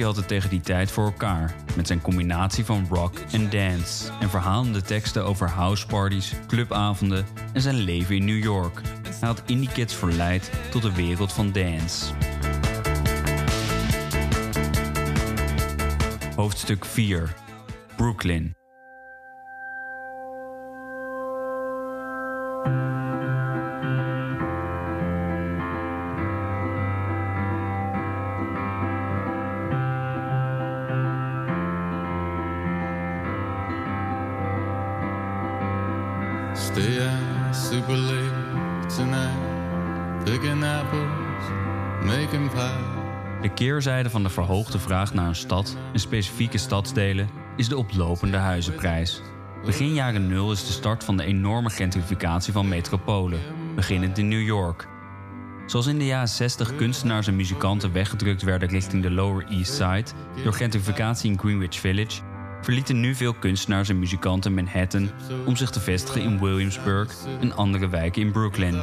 [0.05, 4.29] Had het tegen die tijd voor elkaar met zijn combinatie van rock en dance en
[4.29, 8.81] verhalende teksten over houseparties, clubavonden en zijn leven in New York.
[9.19, 12.05] Hij had indie kids verleid tot de wereld van dance.
[16.35, 17.33] Hoofdstuk 4
[17.95, 18.55] Brooklyn
[43.75, 49.21] keerzijde van de verhoogde vraag naar een stad en specifieke stadsdelen is de oplopende huizenprijs.
[49.65, 53.39] Begin jaren 0 is de start van de enorme gentrificatie van metropolen,
[53.75, 54.87] beginnend in New York.
[55.65, 60.05] Zoals in de jaren 60 kunstenaars en muzikanten weggedrukt werden richting de Lower East Side
[60.43, 62.21] door gentrificatie in Greenwich Village,
[62.61, 65.09] verlieten nu veel kunstenaars en muzikanten Manhattan
[65.45, 68.81] om zich te vestigen in Williamsburg en andere wijken in Brooklyn.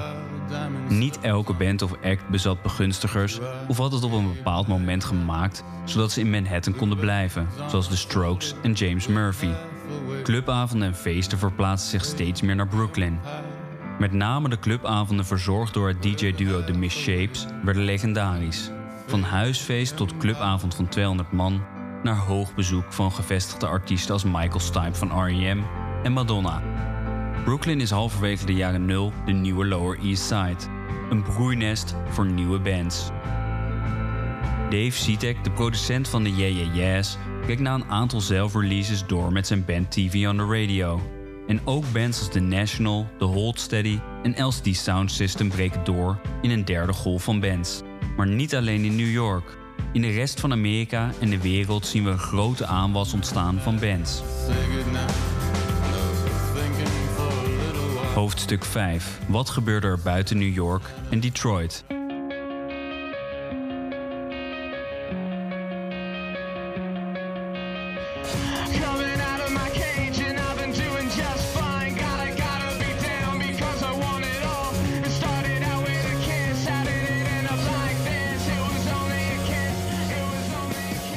[0.88, 3.38] Niet elke band of act bezat begunstigers
[3.68, 7.88] of had het op een bepaald moment gemaakt zodat ze in Manhattan konden blijven, zoals
[7.88, 9.50] de Strokes en James Murphy.
[10.22, 13.20] Clubavonden en feesten verplaatsten zich steeds meer naar Brooklyn.
[13.98, 18.70] Met name de clubavonden verzorgd door het DJ-duo The Misshapes werden legendarisch.
[19.06, 21.62] Van huisfeest tot clubavond van 200 man,
[22.02, 25.62] naar hoog bezoek van gevestigde artiesten als Michael Stipe van R.E.M.
[26.02, 26.62] en Madonna.
[27.44, 30.70] Brooklyn is halverwege de jaren 0 de nieuwe Lower East Side,
[31.10, 33.10] een broeinest voor nieuwe bands.
[34.70, 37.16] Dave Sitek, de producent van de Yeah Yeah Yeahs,
[37.46, 41.00] keek na een aantal zelfreleases door met zijn band TV on the Radio.
[41.46, 46.20] En ook bands als The National, The Hold Steady en LCD Sound System breken door
[46.42, 47.82] in een derde golf van bands.
[48.16, 49.56] Maar niet alleen in New York.
[49.92, 53.78] In de rest van Amerika en de wereld zien we een grote aanwas ontstaan van
[53.78, 54.22] bands.
[58.14, 59.18] Hoofdstuk 5.
[59.28, 61.84] Wat gebeurde er buiten New York en Detroit?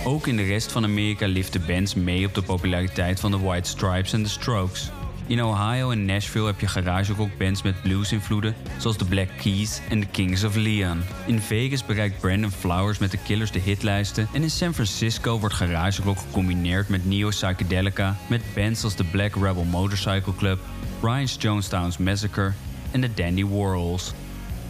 [0.04, 3.70] Ook in de rest van Amerika liften bands mee op de populariteit van de White
[3.70, 4.92] Stripes en de Strokes.
[5.28, 10.06] In Ohio en Nashville heb je garagerockbands met blues-invloeden, zoals de Black Keys en de
[10.06, 11.04] Kings of Leon.
[11.26, 15.56] In Vegas bereikt Brandon Flowers met de Killers de hitlijsten en in San Francisco wordt
[15.56, 20.60] garagerock gecombineerd met neo-psychedelica met bands als de Black Rebel Motorcycle Club,
[21.00, 22.54] Brian's Jonestown's Massacre
[22.92, 24.14] en de Dandy Warhols.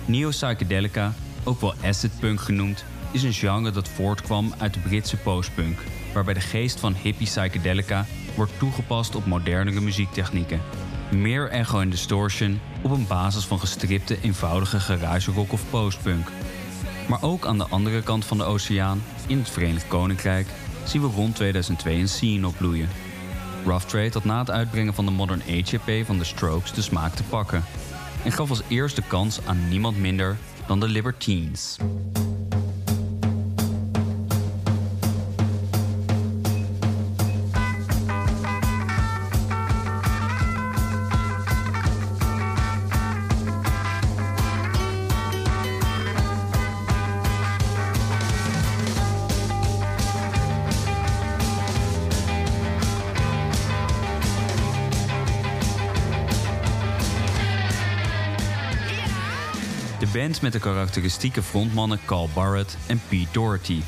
[0.06, 2.86] Neo-psychedelica, ook wel acid punk genoemd,
[3.16, 5.80] is een genre dat voortkwam uit de Britse postpunk,
[6.13, 8.05] waarbij de geest van hippie psychedelica
[8.36, 10.61] wordt toegepast op modernere muziektechnieken.
[11.11, 16.28] Meer echo en distortion op een basis van gestripte, eenvoudige garage rock of postpunk.
[17.07, 20.47] Maar ook aan de andere kant van de oceaan, in het Verenigd Koninkrijk,
[20.84, 22.89] zien we rond 2002 een scene opbloeien.
[23.66, 27.13] Rough Trade had na het uitbrengen van de Modern Age van The Strokes de smaak
[27.13, 27.63] te pakken.
[28.24, 30.38] En gaf als eerste kans aan niemand minder
[30.68, 31.78] dan de Libertines.
[60.42, 63.82] Met de karakteristieke frontmannen Carl Barrett en Pete Doherty.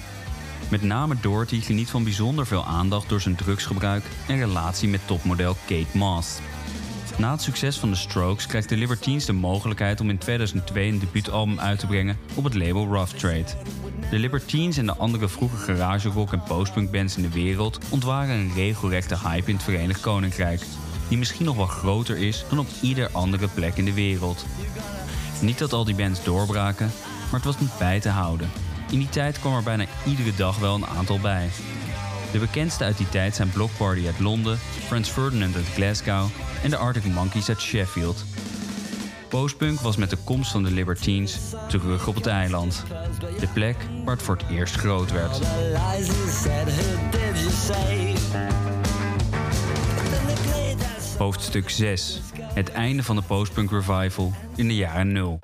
[0.69, 5.55] Met name Doherty geniet van bijzonder veel aandacht door zijn drugsgebruik en relatie met topmodel
[5.65, 6.39] Kate Moss.
[7.17, 10.99] Na het succes van de Strokes krijgt de Libertines de mogelijkheid om in 2002 een
[10.99, 13.53] debuutalbum uit te brengen op het label Rough Trade.
[14.09, 18.35] De Libertines en de andere vroege garage rock en postpunk bands in de wereld ontwaren
[18.35, 20.61] een regelrechte hype in het Verenigd Koninkrijk,
[21.07, 24.45] die misschien nog wel groter is dan op ieder andere plek in de wereld.
[25.41, 26.91] Niet dat al die bands doorbraken,
[27.23, 28.51] maar het was niet bij te houden.
[28.91, 31.49] In die tijd kwam er bijna iedere dag wel een aantal bij.
[32.31, 36.27] De bekendste uit die tijd zijn Block Party uit Londen, Franz Ferdinand uit Glasgow
[36.63, 38.25] en de Arctic Monkeys uit Sheffield.
[39.29, 42.83] Postpunk was met de komst van de Libertines terug op het eiland.
[43.39, 43.75] De plek
[44.05, 45.39] waar het voor het eerst groot werd.
[51.17, 52.21] Hoofdstuk 6.
[52.41, 55.39] Het einde van de postpunk revival in de jaren 0.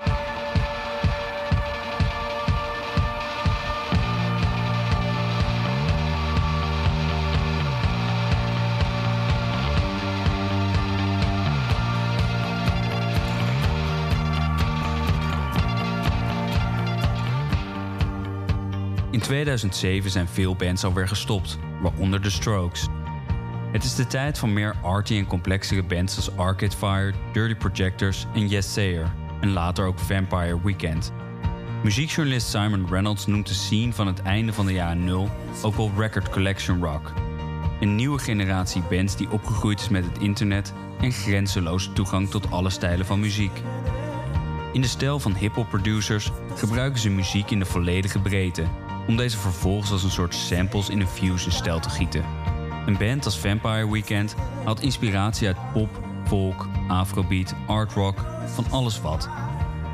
[19.12, 22.88] In 2007 zijn veel bands alweer gestopt, waaronder The Strokes.
[23.74, 28.26] Het is de tijd van meer arty en complexere bands als Arcade Fire, Dirty Projectors
[28.34, 31.12] en Yes Sayer, en later ook Vampire Weekend.
[31.84, 35.30] Muziekjournalist Simon Reynolds noemt de scene van het einde van de jaren 0
[35.62, 37.14] ook wel Record Collection Rock.
[37.80, 42.70] Een nieuwe generatie bands die opgegroeid is met het internet en grenzeloze toegang tot alle
[42.70, 43.62] stijlen van muziek.
[44.74, 48.64] In de stijl van hip-hop producers gebruiken ze muziek in de volledige breedte,
[49.08, 52.43] om deze vervolgens als een soort samples in een fusion-stijl te gieten.
[52.86, 55.90] Een band als Vampire Weekend haalt inspiratie uit pop,
[56.28, 59.30] folk, afrobeat, art rock, van alles wat.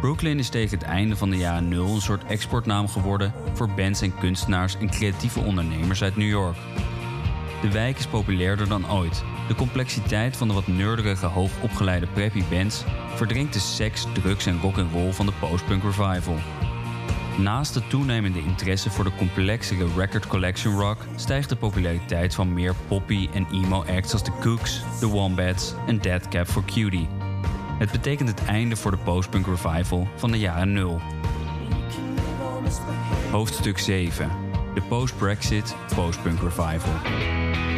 [0.01, 4.01] Brooklyn is tegen het einde van de jaren 0 een soort exportnaam geworden voor bands
[4.01, 6.57] en kunstenaars en creatieve ondernemers uit New York.
[7.61, 9.23] De wijk is populairder dan ooit.
[9.47, 12.83] De complexiteit van de wat nerdige, hoogopgeleide preppy bands
[13.15, 16.37] verdringt de seks, drugs en rock'n'roll van de postpunk revival.
[17.41, 22.75] Naast de toenemende interesse voor de complexere record collection rock stijgt de populariteit van meer
[22.87, 27.07] poppy en emo acts als de Cooks, The Wombats en Dead Cab for Cutie.
[27.77, 31.01] Het betekent het einde voor de postpunk revival van de jaren 0.
[33.31, 34.29] Hoofdstuk 7.
[34.73, 37.68] De de post-Brexit postpunk revival.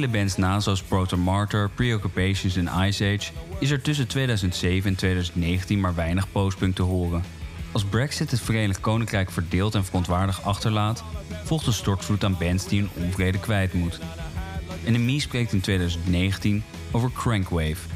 [0.00, 4.96] Enkele bands na, zoals Proto Martyr, Preoccupations en Ice Age, is er tussen 2007 en
[4.96, 7.22] 2019 maar weinig postpunk te horen.
[7.72, 11.04] Als Brexit het Verenigd Koninkrijk verdeeld en verontwaardigd achterlaat,
[11.44, 13.98] volgt een stortvloed aan bands die hun onvrede kwijt moet.
[14.86, 17.88] NME spreekt in 2019 over Crankwave.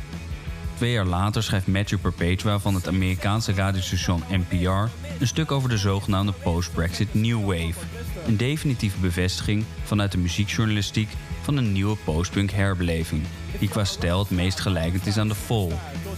[0.76, 4.90] Twee jaar later schrijft Matthew Perpetua van het Amerikaanse radiostation NPR
[5.20, 8.03] een stuk over de zogenaamde post-Brexit New Wave.
[8.26, 11.08] Een definitieve bevestiging vanuit de muziekjournalistiek
[11.42, 13.22] van een nieuwe postpunk herbeleving,
[13.58, 15.70] die qua stijl het meest gelijkend is aan The Fall,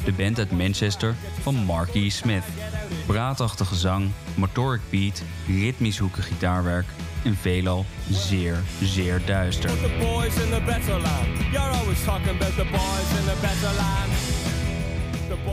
[0.04, 2.10] de band uit Manchester van Marky E.
[2.10, 2.44] Smith.
[3.06, 6.86] Braadachtige zang, motoric beat, ritmisch hoekig gitaarwerk
[7.24, 9.70] en veelal zeer, zeer duister.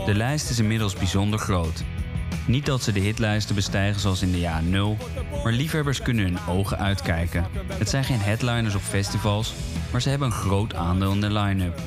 [0.06, 1.84] De lijst is inmiddels bijzonder groot.
[2.46, 4.96] Niet dat ze de hitlijsten bestijgen zoals in de jaren 0,
[5.42, 7.46] maar liefhebbers kunnen hun ogen uitkijken.
[7.72, 9.54] Het zijn geen headliners op festivals,
[9.92, 11.80] maar ze hebben een groot aandeel in de line-up.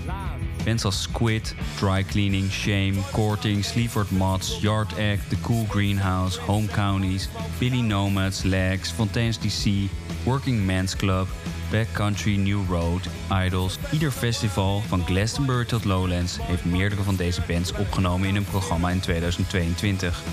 [0.63, 6.67] Bands als Squid, Dry Cleaning, Shame, Courting, Sleaford Mods, Yard Act, The Cool Greenhouse, Home
[6.67, 9.89] Counties, Billy Nomads, Legs, Fontaines DC,
[10.23, 11.27] Working Men's Club,
[11.71, 13.07] Backcountry New Road,
[13.45, 13.77] Idols.
[13.91, 18.89] Ieder festival van Glastonbury tot Lowlands heeft meerdere van deze bands opgenomen in hun programma
[18.89, 20.23] in 2022.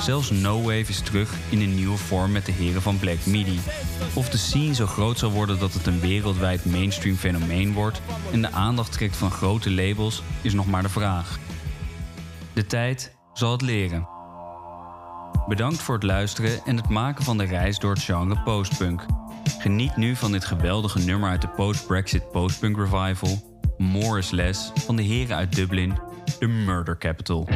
[0.00, 3.60] Zelfs No Wave is terug in een nieuwe vorm met de heren van Black Midi.
[4.14, 8.00] Of de scene zo groot zal worden dat het een wereldwijd mainstream fenomeen wordt
[8.32, 11.38] en de aandacht trekt van grote labels, is nog maar de vraag.
[12.52, 14.08] De tijd zal het leren.
[15.48, 19.06] Bedankt voor het luisteren en het maken van de reis door het genre postpunk.
[19.58, 23.38] Geniet nu van dit geweldige nummer uit de post-Brexit postpunk revival,
[23.76, 25.98] More is Less, van de heren uit Dublin,
[26.38, 27.48] de Murder Capital.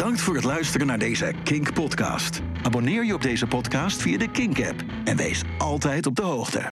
[0.00, 2.40] Bedankt voor het luisteren naar deze Kink podcast.
[2.62, 6.68] Abonneer je op deze podcast via de Kink app en wees altijd op de hoogte.